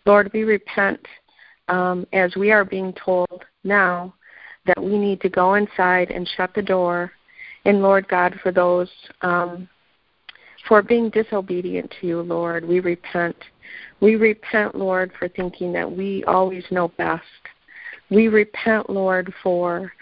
Lord, 0.07 0.31
we 0.33 0.45
repent 0.45 1.01
um, 1.69 2.07
as 2.13 2.35
we 2.35 2.51
are 2.51 2.65
being 2.65 2.93
told 2.95 3.45
now 3.63 4.15
that 4.67 4.83
we 4.83 4.99
need 4.99 5.21
to 5.21 5.29
go 5.29 5.55
inside 5.55 6.11
and 6.11 6.29
shut 6.37 6.55
the 6.55 6.63
door 6.63 7.13
and 7.65 7.83
Lord 7.83 8.09
God, 8.09 8.39
for 8.43 8.51
those 8.51 8.91
um, 9.21 9.69
for 10.69 10.83
being 10.83 11.11
disobedient 11.11 11.93
to 12.01 12.07
you, 12.07 12.21
Lord, 12.23 12.67
we 12.67 12.81
repent. 12.81 13.37
We 14.03 14.17
repent, 14.17 14.75
Lord, 14.75 15.13
for 15.17 15.29
thinking 15.29 15.73
that 15.75 15.91
we 15.91 16.25
always 16.25 16.65
know 16.73 16.89
best. 16.99 17.23
We 18.11 18.27
repent, 18.27 18.91
Lord, 18.91 19.33
for 19.45 19.93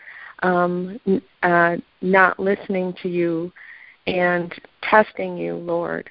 um, 0.43 0.99
uh, 1.43 1.77
not 2.01 2.41
listening 2.41 2.95
to 3.03 3.11
you 3.11 3.53
and 4.07 4.55
testing 4.83 5.37
you, 5.37 5.55
Lord. 5.55 6.09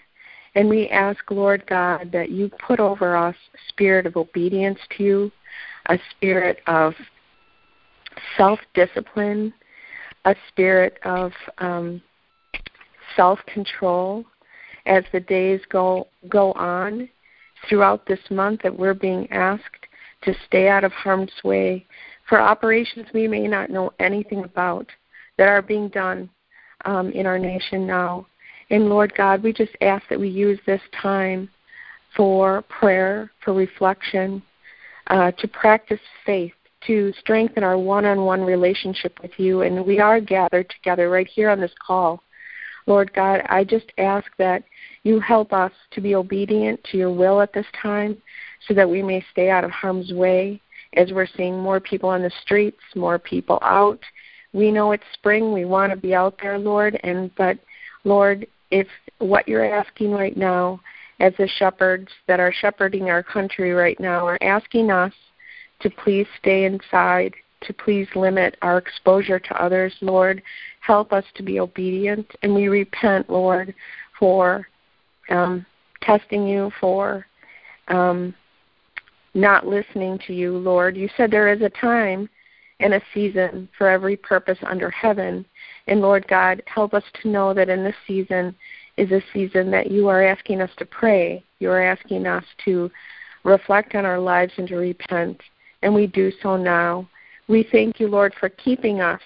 And 0.54 0.69
we 0.69 0.88
ask, 0.89 1.19
Lord 1.32 1.65
God, 1.65 2.12
that 2.12 2.30
you 2.30 2.52
put 2.65 2.80
over 2.80 3.17
us 3.17 3.36
a 3.56 3.58
spirit 3.69 4.06
of 4.06 4.17
obedience 4.17 4.80
to 4.95 5.04
you, 5.04 5.32
a 5.88 5.97
spirit 6.12 6.60
of 6.67 6.93
self 8.38 8.60
discipline, 8.75 9.52
a 10.25 10.36
spirit 10.49 10.99
of 11.06 11.32
um, 11.58 12.04
self 13.15 13.39
control 13.52 14.25
as 14.86 15.04
the 15.12 15.21
days 15.21 15.62
go 15.71 16.08
go 16.30 16.52
on 16.54 17.10
throughout 17.67 18.06
this 18.06 18.19
month 18.30 18.62
that 18.63 18.78
we're 18.78 18.93
being 18.93 19.30
asked 19.32 19.88
to 20.24 20.34
stay 20.45 20.67
out 20.67 20.84
of 20.84 20.91
harm's 20.91 21.32
way 21.43 21.86
for 22.28 22.39
operations 22.39 23.08
we 23.13 23.28
may 23.28 23.48
not 23.48 23.69
know 23.69 23.91
anything 24.00 24.43
about 24.43 24.88
that 25.38 25.48
are 25.48 25.62
being 25.62 25.89
done 25.89 26.30
um, 26.86 27.12
in 27.12 27.26
our 27.26 27.39
nation 27.39 27.88
now. 27.88 28.26
And 28.69 28.89
Lord 28.89 29.13
God, 29.15 29.41
we 29.41 29.52
just 29.52 29.72
ask 29.82 30.04
that 30.10 30.19
we 30.19 30.30
use 30.30 30.60
this 30.65 30.82
time 31.02 31.50
for 32.15 32.62
prayer, 32.63 33.32
for 33.43 33.54
reflection, 33.54 34.43
uh, 35.08 35.32
to 35.32 35.48
practice 35.48 36.00
faith 36.26 36.54
to 36.88 37.12
strengthen 37.19 37.63
our 37.63 37.78
one 37.78 38.06
on 38.06 38.22
one 38.22 38.41
relationship 38.41 39.17
with 39.22 39.32
you. 39.38 39.62
And 39.62 39.86
we 39.86 40.00
are 40.00 40.22
gathered 40.22 40.69
together 40.69 41.10
right 41.10 41.28
here 41.28 41.50
on 41.50 41.60
this 41.60 41.74
call. 41.86 42.22
Lord 42.89 43.13
God, 43.13 43.43
I 43.49 43.63
just 43.63 43.86
ask 43.99 44.25
that 44.39 44.63
you 45.04 45.19
help 45.19 45.54
us 45.54 45.71
to 45.91 46.02
be 46.02 46.15
obedient 46.15 46.84
to 46.86 46.97
your 46.97 47.13
will 47.13 47.39
at 47.39 47.54
this 47.54 47.67
time 47.80 48.17
so 48.67 48.73
that 48.73 48.89
we 48.89 49.04
may 49.04 49.23
stay 49.32 49.52
out 49.52 49.63
of 49.63 49.69
harm's 49.69 50.12
way 50.12 50.60
as 50.93 51.12
we're 51.12 51.28
seeing 51.38 51.60
more 51.60 51.80
people 51.80 52.10
on 52.10 52.23
the 52.23 52.32
streets, 52.41 52.80
more 52.95 53.19
people 53.19 53.60
out. 53.62 53.99
We 54.54 54.71
know 54.71 54.91
it's 54.91 55.04
spring. 55.13 55.54
We 55.54 55.65
want 55.65 55.91
to 55.91 55.97
be 55.97 56.15
out 56.15 56.39
there, 56.41 56.58
Lord, 56.58 56.99
and 57.04 57.30
but 57.36 57.60
Lord, 58.06 58.47
if 58.71 58.88
what 59.19 59.47
you're 59.47 59.71
asking 59.71 60.12
right 60.12 60.36
now 60.36 60.82
as 61.19 61.34
the 61.38 61.47
shepherds 61.60 62.10
that 62.28 62.39
are 62.39 62.52
shepherding 62.52 63.12
our 63.12 63.21
country 63.21 63.71
right 63.71 63.99
now 63.99 64.25
are 64.25 64.41
asking 64.41 64.89
us 64.89 65.13
to 65.82 65.91
please 65.91 66.25
stay 66.39 66.65
inside, 66.65 67.36
to 67.62 67.74
please 67.74 68.08
limit 68.15 68.58
our 68.62 68.78
exposure 68.78 69.39
to 69.39 69.62
others, 69.62 69.93
Lord. 70.02 70.41
Help 70.82 71.13
us 71.13 71.26
to 71.36 71.43
be 71.43 71.60
obedient. 71.60 72.28
And 72.41 72.54
we 72.54 72.67
repent, 72.67 73.30
Lord, 73.30 73.74
for 74.17 74.67
um, 75.30 75.65
testing 76.02 76.48
you, 76.48 76.72
for 76.80 77.26
um, 77.88 78.34
not 79.34 79.67
listening 79.67 80.19
to 80.28 80.34
you, 80.34 80.58
Lord. 80.58 80.98
You 80.98 81.10
said 81.15 81.32
there 81.32 81.52
is 81.52 81.62
a 81.62 81.69
time 81.69 82.30
and 82.80 82.93
a 82.93 83.02
season 83.13 83.67
for 83.78 83.89
every 83.89 84.15
purpose 84.15 84.58
under 84.65 84.89
heaven. 84.89 85.45
And 85.88 86.02
Lord 86.02 86.28
God, 86.28 86.63
help 86.65 86.93
us 86.93 87.04
to 87.22 87.30
know 87.30 87.54
that 87.54 87.69
in 87.69 87.84
this 87.84 87.95
season 88.08 88.56
is 88.98 89.12
a 89.12 89.22
season 89.34 89.69
that 89.72 89.91
you 89.91 90.08
are 90.08 90.24
asking 90.24 90.62
us 90.62 90.72
to 90.78 90.86
pray. 90.86 91.43
You 91.60 91.72
are 91.72 91.82
asking 91.82 92.26
us 92.26 92.45
to 92.65 92.89
reflect 93.43 93.95
on 93.95 94.06
our 94.06 94.19
lives 94.19 94.54
and 94.58 94.67
to 94.69 94.76
repent 94.76 95.41
and 95.82 95.93
we 95.93 96.08
do 96.08 96.32
so 96.41 96.58
now. 96.58 97.08
We 97.49 97.67
thank 97.71 97.99
you, 97.99 98.07
Lord, 98.07 98.35
for 98.39 98.47
keeping 98.47 99.01
us 99.01 99.21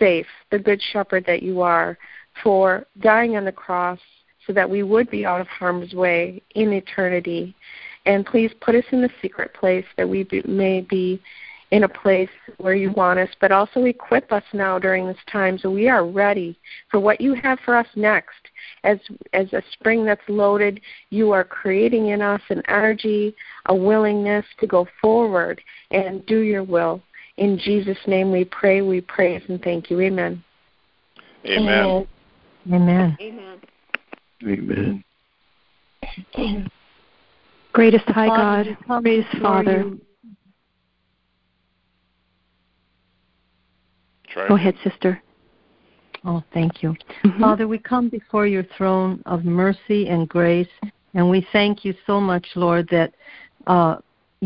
safe, 0.00 0.26
the 0.50 0.58
good 0.58 0.82
shepherd 0.92 1.24
that 1.26 1.44
you 1.44 1.62
are, 1.62 1.96
for 2.42 2.86
dying 3.00 3.36
on 3.36 3.44
the 3.44 3.52
cross 3.52 4.00
so 4.46 4.52
that 4.52 4.68
we 4.68 4.82
would 4.82 5.08
be 5.10 5.24
out 5.24 5.40
of 5.40 5.46
harm's 5.46 5.94
way 5.94 6.42
in 6.56 6.72
eternity. 6.72 7.54
And 8.04 8.26
please 8.26 8.50
put 8.60 8.74
us 8.74 8.84
in 8.90 9.00
the 9.00 9.10
secret 9.22 9.54
place 9.54 9.84
that 9.96 10.08
we 10.08 10.26
may 10.44 10.80
be 10.80 11.22
in 11.70 11.84
a 11.84 11.88
place 11.88 12.28
where 12.58 12.74
you 12.74 12.90
want 12.92 13.20
us, 13.20 13.28
but 13.40 13.52
also 13.52 13.84
equip 13.84 14.32
us 14.32 14.44
now 14.52 14.78
during 14.78 15.06
this 15.06 15.16
time 15.30 15.56
so 15.56 15.70
we 15.70 15.88
are 15.88 16.04
ready 16.04 16.58
for 16.90 16.98
what 16.98 17.20
you 17.20 17.34
have 17.34 17.60
for 17.64 17.76
us 17.76 17.86
next. 17.94 18.34
As 18.82 18.98
as 19.32 19.52
a 19.52 19.62
spring 19.72 20.04
that's 20.04 20.20
loaded, 20.28 20.80
you 21.10 21.30
are 21.30 21.44
creating 21.44 22.08
in 22.08 22.22
us 22.22 22.40
an 22.50 22.62
energy, 22.68 23.34
a 23.66 23.74
willingness 23.74 24.44
to 24.58 24.66
go 24.66 24.86
forward 25.00 25.60
and 25.92 26.26
do 26.26 26.40
your 26.40 26.64
will. 26.64 27.02
In 27.38 27.58
Jesus' 27.58 27.98
name 28.06 28.32
we 28.32 28.44
pray, 28.44 28.80
we 28.80 29.00
praise 29.00 29.42
and 29.48 29.62
thank 29.62 29.90
you. 29.90 30.00
Amen. 30.00 30.42
Amen. 31.46 32.06
Amen. 32.66 33.16
Amen. 33.20 33.60
Amen. 34.42 35.04
Amen. 36.38 36.70
Greatest 37.72 38.06
high 38.06 38.28
God, 38.28 38.76
greatest 39.02 39.28
Father. 39.42 39.84
Go 44.48 44.54
ahead, 44.54 44.74
sister. 44.82 45.22
Oh, 46.24 46.42
thank 46.52 46.82
you. 46.82 46.94
Mm-hmm. 47.24 47.40
Father, 47.40 47.68
we 47.68 47.78
come 47.78 48.08
before 48.08 48.46
your 48.46 48.64
throne 48.76 49.22
of 49.26 49.44
mercy 49.44 50.08
and 50.08 50.28
grace, 50.28 50.68
and 51.14 51.28
we 51.28 51.46
thank 51.52 51.84
you 51.84 51.94
so 52.06 52.20
much, 52.20 52.46
Lord, 52.54 52.88
that 52.90 53.14
uh, 53.66 53.96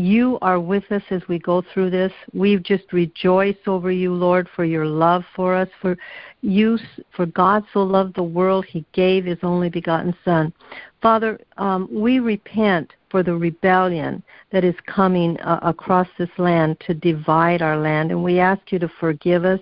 you 0.01 0.37
are 0.41 0.59
with 0.59 0.91
us 0.91 1.03
as 1.09 1.21
we 1.27 1.39
go 1.39 1.61
through 1.73 1.89
this. 1.89 2.11
We 2.33 2.57
just 2.57 2.91
rejoice 2.91 3.57
over 3.67 3.91
you, 3.91 4.13
Lord, 4.13 4.49
for 4.55 4.65
your 4.65 4.85
love 4.85 5.23
for 5.35 5.55
us. 5.55 5.69
For 5.81 5.97
you, 6.41 6.77
for 7.15 7.25
God 7.25 7.63
so 7.71 7.83
loved 7.83 8.15
the 8.15 8.23
world, 8.23 8.65
He 8.65 8.85
gave 8.93 9.25
His 9.25 9.37
only 9.43 9.69
begotten 9.69 10.15
Son. 10.25 10.53
Father, 11.01 11.39
um, 11.57 11.87
we 11.91 12.19
repent 12.19 12.93
for 13.09 13.23
the 13.23 13.35
rebellion 13.35 14.23
that 14.51 14.63
is 14.63 14.75
coming 14.85 15.39
uh, 15.41 15.59
across 15.61 16.07
this 16.17 16.29
land 16.37 16.77
to 16.87 16.93
divide 16.93 17.61
our 17.61 17.77
land, 17.77 18.11
and 18.11 18.23
we 18.23 18.39
ask 18.39 18.71
you 18.71 18.79
to 18.79 18.91
forgive 18.99 19.45
us. 19.45 19.59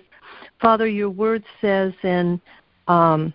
Father, 0.60 0.86
your 0.86 1.10
word 1.10 1.44
says 1.60 1.92
in 2.02 2.40
um, 2.88 3.32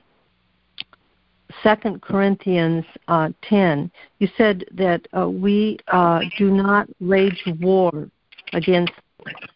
2 1.63 1.99
Corinthians 2.01 2.85
uh, 3.07 3.29
10, 3.43 3.91
you 4.19 4.27
said 4.37 4.65
that 4.71 5.07
uh, 5.17 5.29
we 5.29 5.77
uh, 5.87 6.21
do 6.37 6.51
not 6.51 6.87
wage 6.99 7.43
war 7.59 8.09
against 8.53 8.93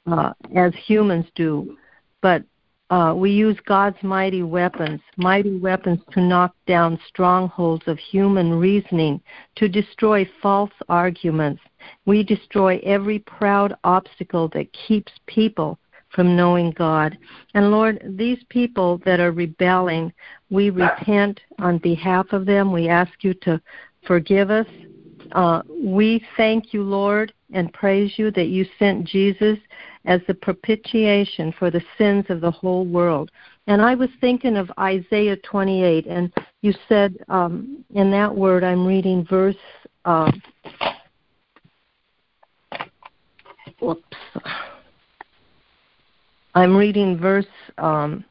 uh, 0.07 0.33
as 0.55 0.73
humans 0.85 1.25
do, 1.35 1.77
but 2.21 2.43
uh, 2.89 3.13
we 3.15 3.29
use 3.29 3.57
God's 3.67 4.01
mighty 4.01 4.41
weapons, 4.41 4.99
mighty 5.17 5.57
weapons 5.59 5.99
to 6.11 6.21
knock 6.21 6.55
down 6.65 6.99
strongholds 7.07 7.83
of 7.87 7.99
human 7.99 8.51
reasoning, 8.51 9.21
to 9.57 9.69
destroy 9.69 10.27
false 10.41 10.71
arguments. 10.87 11.61
We 12.05 12.23
destroy 12.23 12.79
every 12.83 13.19
proud 13.19 13.75
obstacle 13.83 14.47
that 14.49 14.73
keeps 14.87 15.11
people 15.27 15.77
from 16.09 16.35
knowing 16.35 16.71
God. 16.71 17.15
And 17.53 17.69
Lord, 17.69 18.01
these 18.17 18.39
people 18.49 18.99
that 19.05 19.19
are 19.19 19.31
rebelling, 19.31 20.11
we 20.49 20.69
repent 20.69 21.39
on 21.59 21.77
behalf 21.77 22.27
of 22.31 22.45
them. 22.45 22.71
We 22.71 22.89
ask 22.89 23.11
you 23.21 23.33
to 23.35 23.61
forgive 24.05 24.49
us. 24.49 24.67
Uh, 25.33 25.61
we 25.69 26.23
thank 26.37 26.73
you, 26.73 26.83
Lord, 26.83 27.33
and 27.53 27.71
praise 27.71 28.13
you 28.17 28.31
that 28.31 28.47
you 28.47 28.65
sent 28.79 29.05
Jesus 29.05 29.59
as 30.05 30.21
the 30.27 30.33
propitiation 30.33 31.53
for 31.59 31.69
the 31.69 31.81
sins 31.97 32.25
of 32.29 32.41
the 32.41 32.49
whole 32.49 32.85
world. 32.85 33.29
And 33.67 33.81
I 33.81 33.93
was 33.93 34.09
thinking 34.21 34.57
of 34.57 34.71
Isaiah 34.79 35.37
28, 35.37 36.07
and 36.07 36.33
you 36.61 36.73
said 36.87 37.15
um, 37.27 37.83
in 37.93 38.09
that 38.11 38.33
word, 38.33 38.63
I'm 38.63 38.87
reading 38.87 39.25
verse. 39.29 39.55
Uh, 40.05 40.31
whoops. 43.79 44.17
I'm 46.55 46.75
reading 46.75 47.17
verse. 47.17 47.45
Um, 47.77 48.25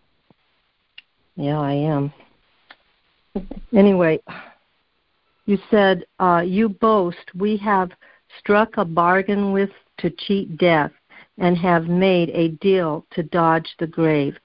yeah, 1.39 1.61
I 1.61 1.73
am. 1.73 2.13
Anyway, 3.73 4.21
you 5.47 5.57
said, 5.71 6.05
uh, 6.19 6.43
You 6.45 6.69
boast, 6.69 7.33
we 7.35 7.57
have 7.59 7.91
struck 8.41 8.77
a 8.77 8.85
bargain 8.85 9.53
with 9.53 9.71
to 9.99 10.11
cheat 10.11 10.59
death 10.59 10.91
and 11.39 11.57
have 11.57 11.87
made 11.87 12.31
a 12.31 12.49
deal 12.61 13.07
to 13.13 13.23
dodge 13.23 13.73
the 13.79 13.87
grave. 13.87 14.37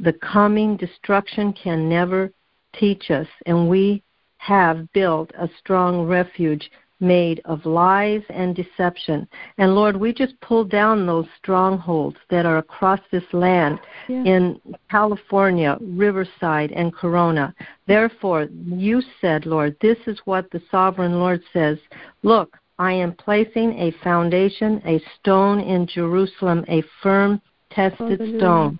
The 0.00 0.14
coming 0.14 0.78
destruction 0.78 1.52
can 1.52 1.86
never 1.86 2.32
teach 2.80 3.10
us, 3.10 3.28
and 3.44 3.68
we 3.68 4.02
have 4.38 4.90
built 4.94 5.30
a 5.38 5.50
strong 5.58 6.06
refuge 6.06 6.70
made 7.02 7.42
of 7.44 7.66
lies 7.66 8.22
and 8.30 8.56
deception. 8.56 9.28
And 9.58 9.74
Lord, 9.74 9.96
we 9.96 10.14
just 10.14 10.40
pull 10.40 10.64
down 10.64 11.04
those 11.04 11.26
strongholds 11.36 12.16
that 12.30 12.46
are 12.46 12.58
across 12.58 13.00
this 13.10 13.24
land 13.32 13.80
yeah. 14.08 14.22
in 14.24 14.60
California, 14.90 15.76
Riverside, 15.80 16.72
and 16.72 16.94
Corona. 16.94 17.54
Therefore, 17.86 18.48
you 18.64 19.02
said, 19.20 19.44
Lord, 19.44 19.76
this 19.82 19.98
is 20.06 20.18
what 20.24 20.50
the 20.50 20.62
sovereign 20.70 21.18
Lord 21.18 21.42
says 21.52 21.78
Look, 22.22 22.56
I 22.78 22.92
am 22.92 23.12
placing 23.12 23.78
a 23.78 23.92
foundation, 24.02 24.80
a 24.86 25.02
stone 25.18 25.60
in 25.60 25.86
Jerusalem, 25.86 26.64
a 26.68 26.82
firm, 27.02 27.40
tested 27.70 28.20
Hallelujah. 28.20 28.38
stone. 28.38 28.78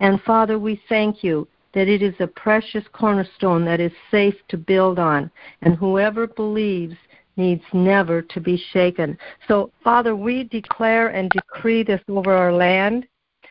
And 0.00 0.20
Father, 0.22 0.58
we 0.58 0.80
thank 0.88 1.22
you 1.22 1.46
that 1.74 1.88
it 1.88 2.02
is 2.02 2.14
a 2.20 2.26
precious 2.26 2.84
cornerstone 2.92 3.64
that 3.64 3.80
is 3.80 3.92
safe 4.10 4.34
to 4.48 4.56
build 4.56 4.98
on, 4.98 5.30
and 5.62 5.74
whoever 5.74 6.26
believes 6.26 6.96
needs 7.36 7.62
never 7.72 8.22
to 8.22 8.40
be 8.40 8.62
shaken. 8.72 9.16
So, 9.48 9.70
Father, 9.82 10.14
we 10.16 10.44
declare 10.44 11.08
and 11.08 11.30
decree 11.30 11.82
this 11.82 12.00
over 12.08 12.32
our 12.32 12.52
land. 12.52 13.06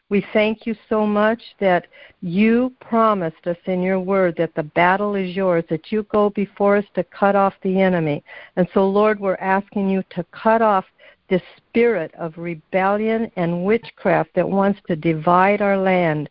We 0.10 0.26
thank 0.34 0.68
you 0.68 0.76
so 0.90 1.08
much 1.08 1.42
that 1.60 1.88
you 2.22 2.74
promised 2.82 3.48
us 3.48 3.58
in 3.66 3.82
your 3.82 4.00
word 4.00 4.36
that 4.38 4.54
the 4.54 4.64
battle 4.64 5.16
is 5.16 5.36
yours, 5.36 5.64
that 5.70 5.92
you 5.92 6.04
go 6.04 6.30
before 6.30 6.78
us 6.78 6.86
to 6.96 7.04
cut 7.06 7.36
off 7.36 7.54
the 7.64 7.82
enemy. 7.82 8.24
And 8.56 8.68
so, 8.74 8.88
Lord, 8.88 9.20
we're 9.20 9.36
asking 9.36 9.90
you 9.90 10.04
to 10.12 10.24
cut 10.26 10.62
off 10.62 10.86
this 11.30 11.42
spirit 11.58 12.14
of 12.16 12.38
rebellion 12.38 13.32
and 13.38 13.66
witchcraft 13.66 14.30
that 14.36 14.48
wants 14.48 14.80
to 14.88 14.96
divide 14.96 15.62
our 15.62 15.78
land. 15.78 16.30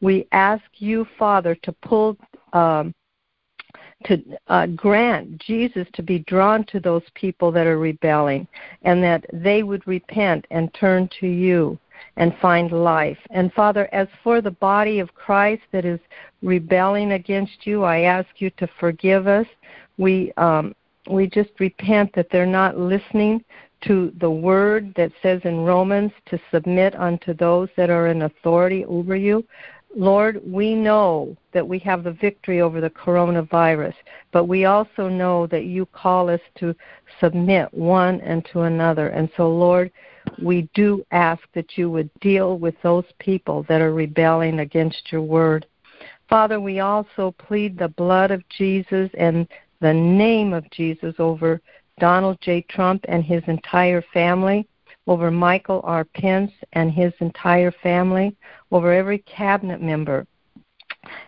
We 0.00 0.26
ask 0.32 0.64
you, 0.78 1.06
Father, 1.16 1.54
to 1.62 1.72
pull 1.72 2.16
um, 2.52 2.92
to 4.04 4.22
uh, 4.48 4.66
grant 4.66 5.38
Jesus 5.38 5.86
to 5.94 6.02
be 6.02 6.20
drawn 6.20 6.64
to 6.64 6.80
those 6.80 7.02
people 7.14 7.50
that 7.52 7.66
are 7.66 7.78
rebelling 7.78 8.46
and 8.82 9.02
that 9.02 9.24
they 9.32 9.62
would 9.62 9.86
repent 9.86 10.46
and 10.50 10.72
turn 10.74 11.08
to 11.20 11.26
you 11.26 11.78
and 12.16 12.36
find 12.40 12.72
life. 12.72 13.18
And 13.30 13.52
Father, 13.52 13.88
as 13.92 14.08
for 14.22 14.40
the 14.40 14.50
body 14.50 14.98
of 14.98 15.14
Christ 15.14 15.62
that 15.72 15.84
is 15.84 16.00
rebelling 16.42 17.12
against 17.12 17.66
you, 17.66 17.84
I 17.84 18.00
ask 18.00 18.28
you 18.36 18.50
to 18.50 18.68
forgive 18.78 19.26
us. 19.26 19.46
We 19.98 20.32
um, 20.36 20.74
we 21.10 21.26
just 21.26 21.50
repent 21.58 22.12
that 22.14 22.28
they're 22.30 22.46
not 22.46 22.78
listening 22.78 23.44
to 23.82 24.12
the 24.20 24.30
word 24.30 24.92
that 24.96 25.10
says 25.22 25.40
in 25.44 25.64
Romans 25.64 26.12
to 26.26 26.38
submit 26.52 26.94
unto 26.94 27.34
those 27.34 27.68
that 27.76 27.90
are 27.90 28.06
in 28.06 28.22
authority 28.22 28.84
over 28.84 29.16
you. 29.16 29.44
Lord, 29.94 30.40
we 30.44 30.74
know 30.74 31.36
that 31.52 31.66
we 31.66 31.78
have 31.80 32.02
the 32.02 32.12
victory 32.12 32.60
over 32.60 32.80
the 32.80 32.90
coronavirus, 32.90 33.94
but 34.32 34.44
we 34.44 34.64
also 34.64 35.08
know 35.08 35.46
that 35.48 35.64
you 35.64 35.86
call 35.86 36.30
us 36.30 36.40
to 36.58 36.74
submit 37.20 37.72
one 37.74 38.20
and 38.22 38.44
to 38.52 38.62
another. 38.62 39.08
And 39.08 39.28
so, 39.36 39.50
Lord, 39.50 39.92
we 40.42 40.68
do 40.74 41.04
ask 41.10 41.42
that 41.54 41.76
you 41.76 41.90
would 41.90 42.10
deal 42.20 42.58
with 42.58 42.74
those 42.82 43.04
people 43.18 43.64
that 43.68 43.80
are 43.82 43.92
rebelling 43.92 44.60
against 44.60 45.12
your 45.12 45.22
word. 45.22 45.66
Father, 46.28 46.60
we 46.60 46.80
also 46.80 47.34
plead 47.38 47.78
the 47.78 47.88
blood 47.88 48.30
of 48.30 48.48
Jesus 48.48 49.10
and 49.18 49.46
the 49.80 49.92
name 49.92 50.54
of 50.54 50.70
Jesus 50.70 51.14
over 51.18 51.60
Donald 51.98 52.38
J. 52.40 52.62
Trump 52.62 53.04
and 53.08 53.22
his 53.22 53.42
entire 53.46 54.02
family 54.14 54.66
over 55.06 55.30
Michael 55.30 55.80
R. 55.84 56.04
Pence 56.04 56.52
and 56.72 56.90
his 56.90 57.12
entire 57.20 57.72
family, 57.82 58.36
over 58.70 58.92
every 58.92 59.18
cabinet 59.18 59.82
member. 59.82 60.26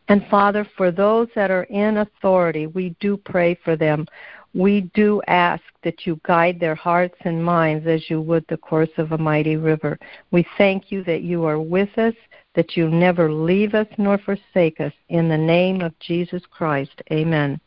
And 0.08 0.26
Father, 0.30 0.66
for 0.76 0.90
those 0.90 1.28
that 1.34 1.50
are 1.50 1.64
in 1.64 1.98
authority, 1.98 2.66
we 2.66 2.94
do 3.00 3.16
pray 3.16 3.58
for 3.64 3.76
them. 3.76 4.06
We 4.54 4.82
do 4.94 5.20
ask 5.26 5.62
that 5.82 6.06
you 6.06 6.20
guide 6.24 6.60
their 6.60 6.76
hearts 6.76 7.16
and 7.22 7.44
minds 7.44 7.88
as 7.88 8.08
you 8.08 8.20
would 8.20 8.44
the 8.48 8.56
course 8.56 8.90
of 8.98 9.10
a 9.10 9.18
mighty 9.18 9.56
river. 9.56 9.98
We 10.30 10.46
thank 10.56 10.92
you 10.92 11.02
that 11.04 11.22
you 11.22 11.44
are 11.44 11.60
with 11.60 11.98
us, 11.98 12.14
that 12.54 12.76
you 12.76 12.88
never 12.88 13.32
leave 13.32 13.74
us 13.74 13.88
nor 13.98 14.16
forsake 14.18 14.80
us. 14.80 14.92
In 15.08 15.28
the 15.28 15.36
name 15.36 15.80
of 15.80 15.98
Jesus 15.98 16.42
Christ, 16.48 17.02
amen. 17.10 17.60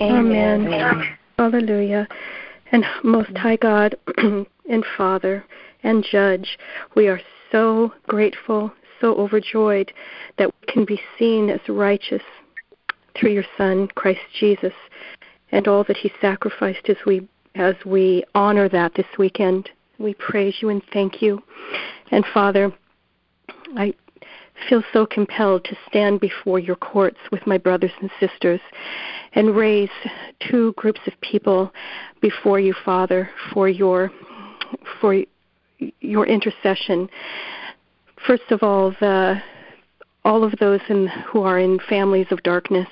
Amen. 0.00 0.66
amen. 0.66 1.18
Hallelujah. 1.38 2.08
And 2.72 2.84
Most 3.04 3.36
High 3.36 3.56
God 3.56 3.94
and 4.68 4.84
Father 4.96 5.44
and 5.82 6.04
Judge, 6.10 6.58
we 6.94 7.08
are 7.08 7.20
so 7.52 7.92
grateful, 8.06 8.72
so 9.00 9.14
overjoyed 9.14 9.92
that 10.38 10.48
we 10.48 10.72
can 10.72 10.84
be 10.84 11.00
seen 11.18 11.50
as 11.50 11.60
righteous 11.68 12.22
through 13.14 13.32
your 13.32 13.44
Son, 13.56 13.88
Christ 13.94 14.20
Jesus, 14.38 14.72
and 15.52 15.68
all 15.68 15.84
that 15.84 15.96
he 15.96 16.10
sacrificed 16.20 16.88
as 16.88 16.96
we 17.06 17.28
as 17.54 17.76
we 17.86 18.24
honor 18.34 18.68
that 18.68 18.94
this 18.94 19.06
weekend. 19.16 19.70
We 19.98 20.14
praise 20.14 20.56
you 20.60 20.70
and 20.70 20.82
thank 20.92 21.22
you. 21.22 21.40
And 22.10 22.24
Father, 22.34 22.72
I 23.76 23.94
feel 24.68 24.82
so 24.92 25.06
compelled 25.06 25.64
to 25.64 25.76
stand 25.88 26.18
before 26.20 26.58
your 26.58 26.76
courts 26.76 27.18
with 27.30 27.46
my 27.46 27.58
brothers 27.58 27.92
and 28.00 28.10
sisters 28.18 28.60
and 29.34 29.54
raise 29.54 29.90
two 30.48 30.72
groups 30.76 31.00
of 31.06 31.12
people 31.20 31.72
before 32.20 32.58
you, 32.58 32.74
Father, 32.84 33.30
for 33.52 33.68
your 33.68 34.10
for 35.00 35.22
your 36.00 36.26
intercession. 36.26 37.08
First 38.26 38.50
of 38.50 38.62
all, 38.62 38.90
the 39.00 39.40
all 40.24 40.42
of 40.42 40.54
those 40.58 40.80
in, 40.88 41.08
who 41.26 41.42
are 41.42 41.58
in 41.58 41.78
families 41.86 42.26
of 42.30 42.42
darkness 42.42 42.88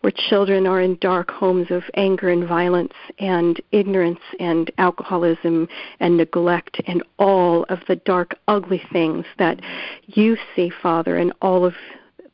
where 0.00 0.12
children 0.28 0.66
are 0.66 0.80
in 0.80 0.96
dark 1.00 1.30
homes 1.30 1.70
of 1.70 1.82
anger 1.94 2.30
and 2.30 2.48
violence 2.48 2.92
and 3.18 3.60
ignorance 3.70 4.20
and 4.38 4.70
alcoholism 4.78 5.68
and 6.00 6.16
neglect 6.16 6.80
and 6.86 7.02
all 7.18 7.64
of 7.68 7.80
the 7.86 7.96
dark, 7.96 8.34
ugly 8.48 8.82
things 8.92 9.26
that 9.38 9.60
you 10.06 10.36
see, 10.56 10.70
Father, 10.82 11.18
in 11.18 11.32
all 11.42 11.66
of 11.66 11.74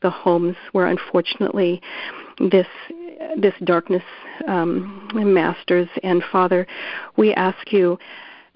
the 0.01 0.09
homes 0.09 0.55
where 0.71 0.87
unfortunately 0.87 1.81
this 2.39 2.67
this 3.35 3.53
darkness 3.63 4.03
um, 4.47 5.09
masters. 5.13 5.89
And 6.03 6.23
Father, 6.31 6.67
we 7.17 7.33
ask 7.33 7.73
you 7.73 7.97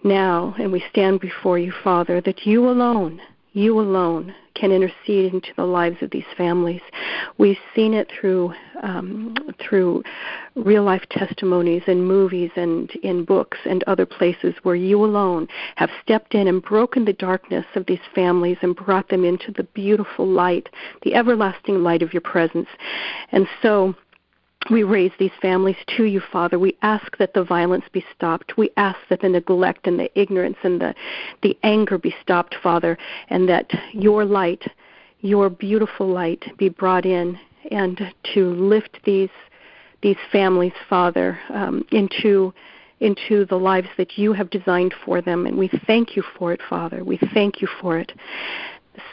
now, 0.04 0.56
and 0.60 0.72
we 0.72 0.84
stand 0.90 1.20
before 1.20 1.58
you, 1.60 1.72
Father, 1.84 2.22
that 2.22 2.46
you 2.46 2.70
alone 2.70 3.22
you 3.54 3.80
alone 3.80 4.34
can 4.54 4.72
intercede 4.72 5.34
into 5.34 5.50
the 5.58 5.66
lives 5.66 5.98
of 6.02 6.12
these 6.12 6.26
families. 6.38 6.82
We've 7.38 7.58
seen 7.76 7.94
it 7.94 8.10
through 8.10 8.54
um, 8.82 9.36
through 9.60 10.04
real 10.56 10.84
life 10.84 11.04
testimonies 11.12 11.84
and 11.88 12.08
movies 12.08 12.52
and 12.56 12.90
in 13.04 13.26
books 13.26 13.58
and 13.66 13.84
other 13.84 14.06
places 14.06 14.56
where 14.64 14.76
you 14.76 15.04
alone 15.04 15.48
have 15.76 15.90
stepped 16.02 16.34
in 16.34 16.48
and 16.48 16.62
broken 16.62 17.06
the 17.06 17.14
darkness 17.14 17.66
of 17.76 17.86
these 17.86 18.00
families 18.16 18.58
and 18.62 18.76
brought 18.76 19.10
them 19.10 19.24
into 19.26 19.52
the 19.52 19.64
beautiful 19.64 20.28
light, 20.28 20.70
the 21.04 21.14
everlasting 21.14 21.84
light 21.84 22.02
of 22.02 22.14
your 22.14 22.22
presence. 22.22 22.68
And 23.32 23.48
so 23.62 23.96
we 24.70 24.84
raise 24.84 25.12
these 25.18 25.32
families 25.42 25.78
to 25.98 26.04
you, 26.04 26.22
Father. 26.32 26.60
We 26.60 26.78
ask 26.82 27.18
that 27.18 27.34
the 27.34 27.44
violence 27.44 27.86
be 27.92 28.06
stopped. 28.16 28.58
We 28.58 28.70
ask 28.78 29.00
that 29.10 29.22
the 29.22 29.30
neglect 29.30 29.88
and 29.88 30.00
the 30.00 30.20
ignorance 30.20 30.58
and 30.64 30.80
the, 30.80 30.94
the 31.42 31.58
anger 31.64 31.98
be 31.98 32.14
stopped, 32.22 32.56
Father, 32.62 32.98
and 33.30 33.50
that 33.50 33.72
your 33.92 34.24
light, 34.24 34.64
your 35.22 35.50
beautiful 35.50 36.08
light, 36.08 36.46
be 36.58 36.70
brought 36.70 37.06
in 37.06 37.40
and 37.72 38.14
to 38.34 38.54
lift 38.54 39.00
these 39.04 39.30
these 40.02 40.18
families, 40.32 40.74
Father, 40.90 41.40
um, 41.50 41.86
into 41.92 42.52
into 43.02 43.46
the 43.46 43.56
lives 43.56 43.88
that 43.98 44.18
you 44.18 44.34
have 44.34 44.50
designed 44.50 44.94
for 45.06 45.22
them. 45.22 45.46
And 45.46 45.58
we 45.58 45.70
thank 45.86 46.16
you 46.16 46.24
for 46.38 46.54
it, 46.54 46.62
Father. 46.70 47.04
We 47.04 47.20
thank 47.34 47.62
you 47.62 47.68
for 47.80 47.98
it 47.98 48.12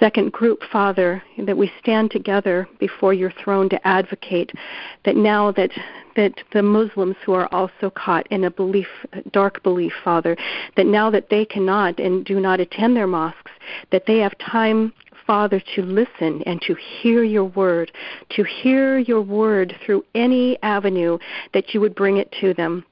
second 0.00 0.32
group, 0.32 0.62
Father, 0.72 1.22
that 1.38 1.56
we 1.56 1.70
stand 1.80 2.10
together 2.10 2.68
before 2.78 3.14
your 3.14 3.32
throne 3.42 3.68
to 3.68 3.86
advocate 3.86 4.52
that 5.04 5.16
now 5.16 5.52
that 5.52 5.70
that 6.16 6.34
the 6.52 6.62
Muslims 6.62 7.14
who 7.24 7.32
are 7.32 7.46
also 7.52 7.90
caught 7.90 8.26
in 8.28 8.42
a 8.42 8.50
belief, 8.50 8.88
dark 9.30 9.62
belief, 9.62 9.92
Father, 10.02 10.36
that 10.76 10.86
now 10.86 11.10
that 11.10 11.30
they 11.30 11.44
cannot 11.44 12.00
and 12.00 12.24
do 12.24 12.40
not 12.40 12.58
attend 12.58 12.96
their 12.96 13.06
mosques, 13.06 13.52
that 13.92 14.04
they 14.06 14.18
have 14.18 14.36
time 14.38 14.92
Father, 15.28 15.60
to 15.74 15.82
listen 15.82 16.42
and 16.46 16.58
to 16.62 16.74
hear 16.74 17.22
your 17.22 17.44
word, 17.44 17.92
to 18.30 18.42
hear 18.44 18.98
your 18.98 19.20
word 19.20 19.76
through 19.84 20.02
any 20.14 20.56
avenue 20.62 21.18
that 21.52 21.74
you 21.74 21.82
would 21.82 21.94
bring 21.94 22.16
it 22.16 22.34
to 22.40 22.54
them 22.54 22.82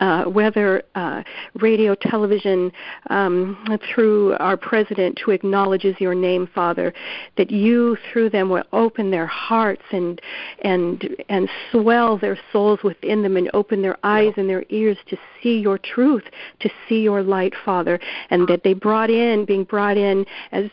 uh, 0.00 0.24
whether 0.24 0.82
uh, 0.94 1.22
radio, 1.54 1.94
television, 1.94 2.70
um, 3.10 3.78
through 3.94 4.34
our 4.34 4.56
president 4.56 5.18
who 5.24 5.30
acknowledges 5.30 5.94
your 5.98 6.14
name, 6.14 6.48
Father, 6.54 6.92
that 7.36 7.50
you 7.50 7.96
through 8.12 8.30
them 8.30 8.48
will 8.48 8.64
open 8.72 9.10
their 9.10 9.26
hearts 9.26 9.82
and 9.92 10.20
and 10.62 11.16
and 11.28 11.48
swell 11.70 12.18
their 12.18 12.38
souls 12.52 12.80
within 12.82 13.22
them 13.22 13.36
and 13.36 13.50
open 13.54 13.82
their 13.82 13.96
eyes 14.02 14.32
and 14.36 14.48
their 14.48 14.64
ears 14.68 14.98
to 15.08 15.16
see 15.42 15.58
your 15.58 15.78
truth, 15.78 16.24
to 16.60 16.70
see 16.88 17.00
your 17.00 17.22
light, 17.22 17.54
Father, 17.64 17.98
and 18.30 18.46
that 18.48 18.62
they 18.64 18.74
brought 18.74 19.10
in, 19.10 19.44
being 19.44 19.64
brought 19.64 19.96
in 19.96 20.26
as 20.52 20.70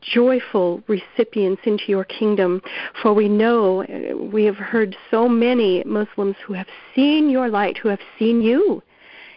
joyful 0.00 0.82
recipients 0.86 1.62
into 1.64 1.84
your 1.88 2.04
kingdom. 2.04 2.62
For 3.02 3.12
we 3.12 3.28
know, 3.28 3.82
uh, 3.82 4.16
we 4.16 4.44
have 4.44 4.56
heard 4.56 4.96
so 5.10 5.28
many 5.28 5.82
Muslims 5.84 6.36
who 6.44 6.52
have 6.54 6.68
seen 6.94 7.30
your 7.30 7.48
light, 7.48 7.78
who 7.78 7.88
have 7.88 8.00
seen 8.18 8.40
you 8.40 8.82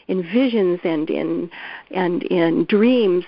in 0.09 0.23
visions 0.23 0.79
and 0.83 1.09
in 1.09 1.49
and 1.91 2.23
in 2.23 2.65
dreams 2.65 3.23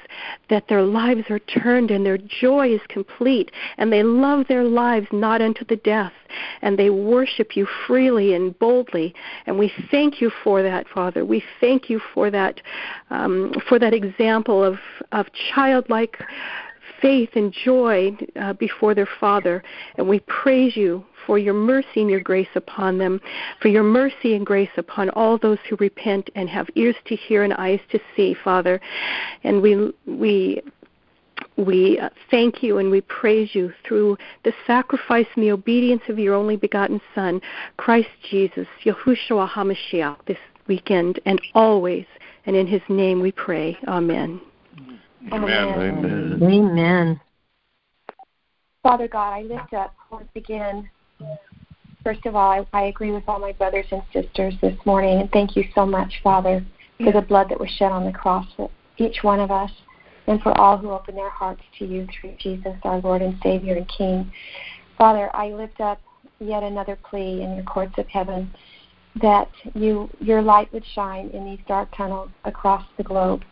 that 0.49 0.67
their 0.67 0.81
lives 0.81 1.23
are 1.29 1.39
turned 1.39 1.91
and 1.91 2.05
their 2.05 2.17
joy 2.17 2.73
is 2.73 2.81
complete 2.89 3.51
and 3.77 3.93
they 3.93 4.03
love 4.03 4.47
their 4.47 4.63
lives 4.63 5.07
not 5.11 5.41
unto 5.41 5.63
the 5.65 5.75
death 5.77 6.11
and 6.63 6.77
they 6.77 6.89
worship 6.89 7.55
you 7.55 7.67
freely 7.87 8.33
and 8.33 8.57
boldly 8.57 9.13
and 9.45 9.57
we 9.57 9.71
thank 9.91 10.19
you 10.19 10.31
for 10.43 10.63
that 10.63 10.87
father 10.89 11.23
we 11.23 11.43
thank 11.59 11.87
you 11.87 12.01
for 12.13 12.31
that 12.31 12.59
um, 13.11 13.53
for 13.69 13.77
that 13.77 13.93
example 13.93 14.63
of 14.63 14.79
of 15.11 15.27
childlike 15.53 16.17
faith 17.01 17.29
and 17.35 17.53
joy 17.53 18.15
uh, 18.39 18.53
before 18.53 18.93
their 18.93 19.09
Father. 19.19 19.63
And 19.95 20.07
we 20.07 20.19
praise 20.21 20.75
you 20.75 21.05
for 21.25 21.37
your 21.37 21.53
mercy 21.53 22.01
and 22.01 22.09
your 22.09 22.19
grace 22.19 22.47
upon 22.55 22.97
them, 22.97 23.21
for 23.61 23.67
your 23.67 23.83
mercy 23.83 24.35
and 24.35 24.45
grace 24.45 24.69
upon 24.77 25.09
all 25.11 25.37
those 25.37 25.59
who 25.69 25.75
repent 25.77 26.29
and 26.35 26.49
have 26.49 26.67
ears 26.75 26.95
to 27.05 27.15
hear 27.15 27.43
and 27.43 27.53
eyes 27.53 27.79
to 27.91 27.99
see, 28.15 28.35
Father. 28.43 28.79
And 29.43 29.61
we 29.61 29.91
we 30.05 30.61
we 31.57 31.99
uh, 31.99 32.09
thank 32.29 32.63
you 32.63 32.77
and 32.77 32.89
we 32.89 33.01
praise 33.01 33.53
you 33.53 33.73
through 33.85 34.17
the 34.43 34.53
sacrifice 34.65 35.27
and 35.35 35.43
the 35.43 35.51
obedience 35.51 36.03
of 36.09 36.17
your 36.17 36.33
only 36.33 36.55
begotten 36.55 37.01
Son, 37.13 37.41
Christ 37.77 38.09
Jesus, 38.29 38.67
Yahushua 38.83 39.49
HaMashiach, 39.49 40.25
this 40.25 40.37
weekend 40.67 41.19
and 41.25 41.41
always. 41.53 42.05
And 42.45 42.55
in 42.55 42.67
his 42.67 42.81
name 42.89 43.21
we 43.21 43.31
pray. 43.31 43.77
Amen. 43.87 44.41
Amen. 44.77 44.99
Amen. 45.31 46.39
Amen. 46.41 47.21
Father 48.83 49.07
God, 49.07 49.31
I 49.31 49.41
lift 49.43 49.73
up 49.73 49.93
once 50.11 50.29
again. 50.35 50.89
First 52.03 52.25
of 52.25 52.35
all, 52.35 52.49
I, 52.49 52.65
I 52.73 52.83
agree 52.83 53.11
with 53.11 53.23
all 53.27 53.39
my 53.39 53.51
brothers 53.51 53.85
and 53.91 54.01
sisters 54.11 54.55
this 54.61 54.75
morning, 54.85 55.21
and 55.21 55.31
thank 55.31 55.55
you 55.55 55.65
so 55.75 55.85
much, 55.85 56.11
Father, 56.23 56.65
for 57.03 57.11
the 57.11 57.21
blood 57.21 57.49
that 57.49 57.59
was 57.59 57.69
shed 57.77 57.91
on 57.91 58.05
the 58.05 58.11
cross 58.11 58.47
for 58.57 58.71
each 58.97 59.19
one 59.21 59.39
of 59.39 59.51
us, 59.51 59.71
and 60.27 60.41
for 60.41 60.57
all 60.59 60.77
who 60.77 60.89
open 60.91 61.15
their 61.15 61.29
hearts 61.29 61.61
to 61.77 61.85
you 61.85 62.07
through 62.19 62.35
Jesus, 62.39 62.73
our 62.83 62.99
Lord 63.01 63.21
and 63.21 63.37
Savior 63.43 63.75
and 63.75 63.87
King. 63.87 64.31
Father, 64.97 65.29
I 65.35 65.49
lift 65.49 65.79
up 65.79 66.01
yet 66.39 66.63
another 66.63 66.97
plea 67.09 67.43
in 67.43 67.55
your 67.55 67.63
courts 67.65 67.93
of 67.97 68.07
heaven 68.07 68.51
that 69.21 69.49
you 69.73 70.09
your 70.19 70.41
light 70.41 70.71
would 70.71 70.85
shine 70.95 71.29
in 71.31 71.43
these 71.43 71.59
dark 71.67 71.89
tunnels 71.95 72.29
across 72.45 72.85
the 72.97 73.03
globe 73.03 73.43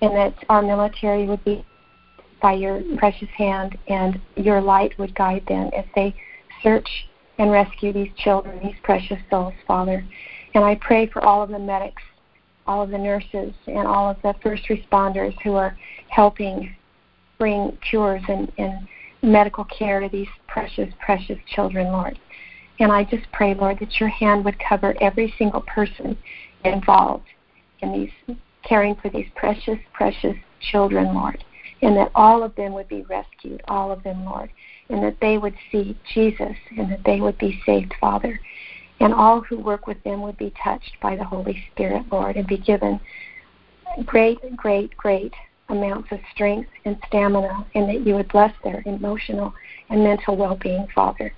and 0.00 0.14
that 0.14 0.34
our 0.48 0.62
military 0.62 1.26
would 1.26 1.42
be 1.44 1.64
by 2.42 2.52
your 2.52 2.82
precious 2.98 3.28
hand 3.36 3.76
and 3.88 4.20
your 4.36 4.60
light 4.60 4.96
would 4.98 5.14
guide 5.14 5.44
them 5.48 5.70
as 5.76 5.84
they 5.94 6.14
search 6.62 6.88
and 7.38 7.50
rescue 7.50 7.92
these 7.92 8.10
children, 8.16 8.58
these 8.62 8.76
precious 8.82 9.18
souls, 9.30 9.54
Father. 9.66 10.04
And 10.54 10.64
I 10.64 10.74
pray 10.76 11.06
for 11.06 11.24
all 11.24 11.42
of 11.42 11.50
the 11.50 11.58
medics, 11.58 12.02
all 12.66 12.82
of 12.82 12.90
the 12.90 12.98
nurses, 12.98 13.52
and 13.66 13.86
all 13.86 14.10
of 14.10 14.16
the 14.22 14.34
first 14.42 14.64
responders 14.68 15.34
who 15.42 15.54
are 15.54 15.76
helping 16.08 16.74
bring 17.38 17.76
cures 17.88 18.22
and, 18.28 18.50
and 18.58 18.88
medical 19.22 19.64
care 19.64 20.00
to 20.00 20.08
these 20.08 20.28
precious, 20.46 20.88
precious 21.04 21.38
children, 21.54 21.88
Lord. 21.88 22.18
And 22.78 22.92
I 22.92 23.04
just 23.04 23.30
pray, 23.32 23.54
Lord, 23.54 23.78
that 23.80 24.00
your 24.00 24.08
hand 24.08 24.44
would 24.44 24.58
cover 24.58 24.94
every 25.00 25.34
single 25.38 25.62
person 25.62 26.16
involved 26.64 27.26
in 27.80 27.92
these 27.92 28.36
caring 28.68 28.96
for 28.96 29.08
these 29.08 29.26
precious, 29.34 29.78
precious 29.92 30.36
children, 30.70 31.14
Lord, 31.14 31.42
and 31.82 31.96
that 31.96 32.10
all 32.14 32.42
of 32.42 32.54
them 32.56 32.72
would 32.74 32.88
be 32.88 33.02
rescued, 33.02 33.62
all 33.68 33.90
of 33.90 34.02
them, 34.02 34.24
Lord, 34.24 34.50
and 34.88 35.02
that 35.02 35.16
they 35.20 35.38
would 35.38 35.54
see 35.70 35.98
Jesus 36.14 36.56
and 36.76 36.90
that 36.90 37.04
they 37.04 37.20
would 37.20 37.38
be 37.38 37.60
saved, 37.66 37.94
Father. 38.00 38.40
And 39.00 39.12
all 39.12 39.42
who 39.42 39.58
work 39.58 39.86
with 39.86 40.02
them 40.04 40.22
would 40.22 40.38
be 40.38 40.54
touched 40.62 40.92
by 41.02 41.16
the 41.16 41.24
Holy 41.24 41.62
Spirit, 41.72 42.04
Lord, 42.10 42.36
and 42.36 42.46
be 42.46 42.56
given 42.56 42.98
great, 44.04 44.38
great, 44.56 44.96
great 44.96 45.32
amounts 45.68 46.08
of 46.12 46.18
strength 46.32 46.70
and 46.84 46.96
stamina, 47.08 47.66
and 47.74 47.88
that 47.88 48.06
you 48.06 48.14
would 48.14 48.28
bless 48.28 48.52
their 48.64 48.82
emotional 48.86 49.52
and 49.90 50.02
mental 50.02 50.36
well 50.36 50.56
being, 50.56 50.86
Father. 50.94 51.32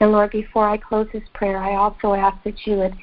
And 0.00 0.12
Lord, 0.12 0.30
before 0.30 0.68
I 0.68 0.76
close 0.76 1.08
this 1.12 1.22
prayer, 1.34 1.58
I 1.58 1.76
also 1.76 2.14
ask 2.14 2.42
that 2.44 2.66
you 2.66 2.76
would 2.76 2.94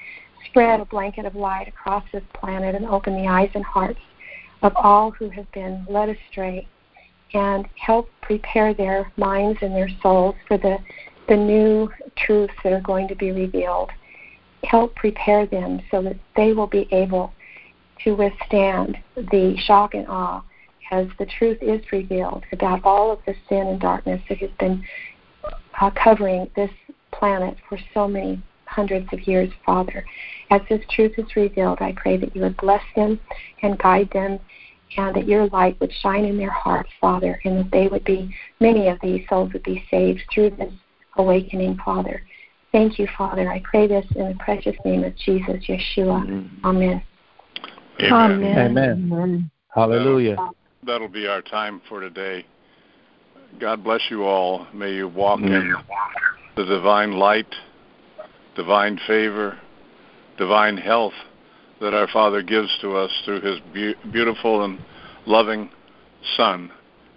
spread 0.49 0.79
a 0.79 0.85
blanket 0.85 1.25
of 1.25 1.35
light 1.35 1.67
across 1.67 2.03
this 2.11 2.23
planet 2.33 2.75
and 2.75 2.85
open 2.85 3.13
the 3.13 3.27
eyes 3.27 3.49
and 3.53 3.63
hearts 3.63 3.99
of 4.61 4.73
all 4.75 5.11
who 5.11 5.29
have 5.29 5.49
been 5.51 5.85
led 5.89 6.09
astray 6.09 6.67
and 7.33 7.67
help 7.75 8.09
prepare 8.21 8.73
their 8.73 9.11
minds 9.17 9.59
and 9.61 9.75
their 9.75 9.89
souls 10.01 10.35
for 10.47 10.57
the, 10.57 10.77
the 11.27 11.35
new 11.35 11.89
truths 12.15 12.53
that 12.63 12.73
are 12.73 12.81
going 12.81 13.07
to 13.07 13.15
be 13.15 13.31
revealed. 13.31 13.89
Help 14.63 14.95
prepare 14.95 15.45
them 15.45 15.81
so 15.91 16.01
that 16.01 16.15
they 16.35 16.53
will 16.53 16.67
be 16.67 16.87
able 16.91 17.33
to 18.03 18.13
withstand 18.15 18.97
the 19.15 19.55
shock 19.65 19.93
and 19.93 20.07
awe 20.07 20.43
as 20.91 21.07
the 21.19 21.25
truth 21.37 21.57
is 21.61 21.81
revealed 21.91 22.43
about 22.53 22.83
all 22.83 23.11
of 23.11 23.19
the 23.25 23.35
sin 23.49 23.67
and 23.67 23.79
darkness 23.79 24.21
that 24.29 24.37
has 24.37 24.49
been 24.59 24.83
uh, 25.81 25.91
covering 26.01 26.49
this 26.55 26.71
planet 27.11 27.57
for 27.67 27.77
so 27.93 28.07
many 28.07 28.41
hundreds 28.67 29.07
of 29.11 29.27
years, 29.27 29.49
Father. 29.65 30.05
As 30.49 30.61
this 30.69 30.81
truth 30.91 31.13
is 31.17 31.35
revealed, 31.35 31.79
I 31.81 31.93
pray 31.93 32.17
that 32.17 32.35
you 32.35 32.41
would 32.41 32.57
bless 32.57 32.83
them 32.95 33.19
and 33.61 33.77
guide 33.79 34.09
them, 34.11 34.39
and 34.97 35.15
that 35.15 35.27
your 35.27 35.47
light 35.47 35.79
would 35.79 35.91
shine 36.01 36.25
in 36.25 36.37
their 36.37 36.51
hearts, 36.51 36.89
Father, 37.01 37.39
and 37.43 37.59
that 37.59 37.71
they 37.71 37.87
would 37.87 38.03
be, 38.03 38.33
many 38.59 38.87
of 38.87 38.97
these 39.01 39.27
souls 39.29 39.51
would 39.53 39.63
be 39.63 39.83
saved 39.91 40.21
through 40.33 40.51
this 40.51 40.73
awakening, 41.17 41.77
Father. 41.83 42.21
Thank 42.71 42.99
you, 42.99 43.07
Father. 43.17 43.49
I 43.49 43.61
pray 43.63 43.87
this 43.87 44.05
in 44.15 44.29
the 44.29 44.35
precious 44.35 44.75
name 44.85 45.03
of 45.03 45.15
Jesus, 45.17 45.63
Yeshua. 45.67 46.51
Amen. 46.63 47.03
Amen. 48.01 48.57
Amen. 48.57 49.11
Amen. 49.11 49.51
Hallelujah. 49.73 50.35
That'll, 50.35 50.55
that'll 50.85 51.07
be 51.07 51.27
our 51.27 51.41
time 51.41 51.81
for 51.89 52.01
today. 52.01 52.45
God 53.59 53.83
bless 53.83 54.01
you 54.09 54.23
all. 54.23 54.67
May 54.73 54.93
you 54.93 55.07
walk 55.07 55.39
in 55.39 55.73
the 56.55 56.65
divine 56.65 57.13
light, 57.13 57.47
divine 58.57 58.99
favor, 59.07 59.57
divine 60.37 60.75
health 60.75 61.13
that 61.79 61.93
our 61.93 62.07
Father 62.07 62.41
gives 62.41 62.69
to 62.81 62.97
us 62.97 63.11
through 63.23 63.39
his 63.39 63.59
be- 63.73 63.95
beautiful 64.11 64.65
and 64.65 64.79
loving 65.25 65.69
Son, 66.35 66.69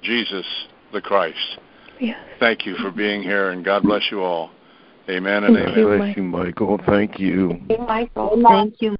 Jesus 0.02 0.46
the 0.92 1.00
Christ. 1.00 1.58
Yes. 1.98 2.18
Thank 2.38 2.66
you 2.66 2.76
for 2.76 2.90
being 2.90 3.22
here, 3.22 3.50
and 3.50 3.64
God 3.64 3.82
bless 3.82 4.02
you 4.10 4.22
all. 4.22 4.50
Amen 5.08 5.44
and 5.44 5.56
Thank 5.56 5.68
amen. 5.68 5.78
you, 5.78 5.86
Bless 5.86 5.98
Mike. 5.98 6.16
you, 6.16 6.22
Michael. 6.22 6.80
Thank 6.86 7.18
you. 7.18 7.60
Michael. 7.68 8.40
Thank 8.46 8.74
you. 8.80 8.88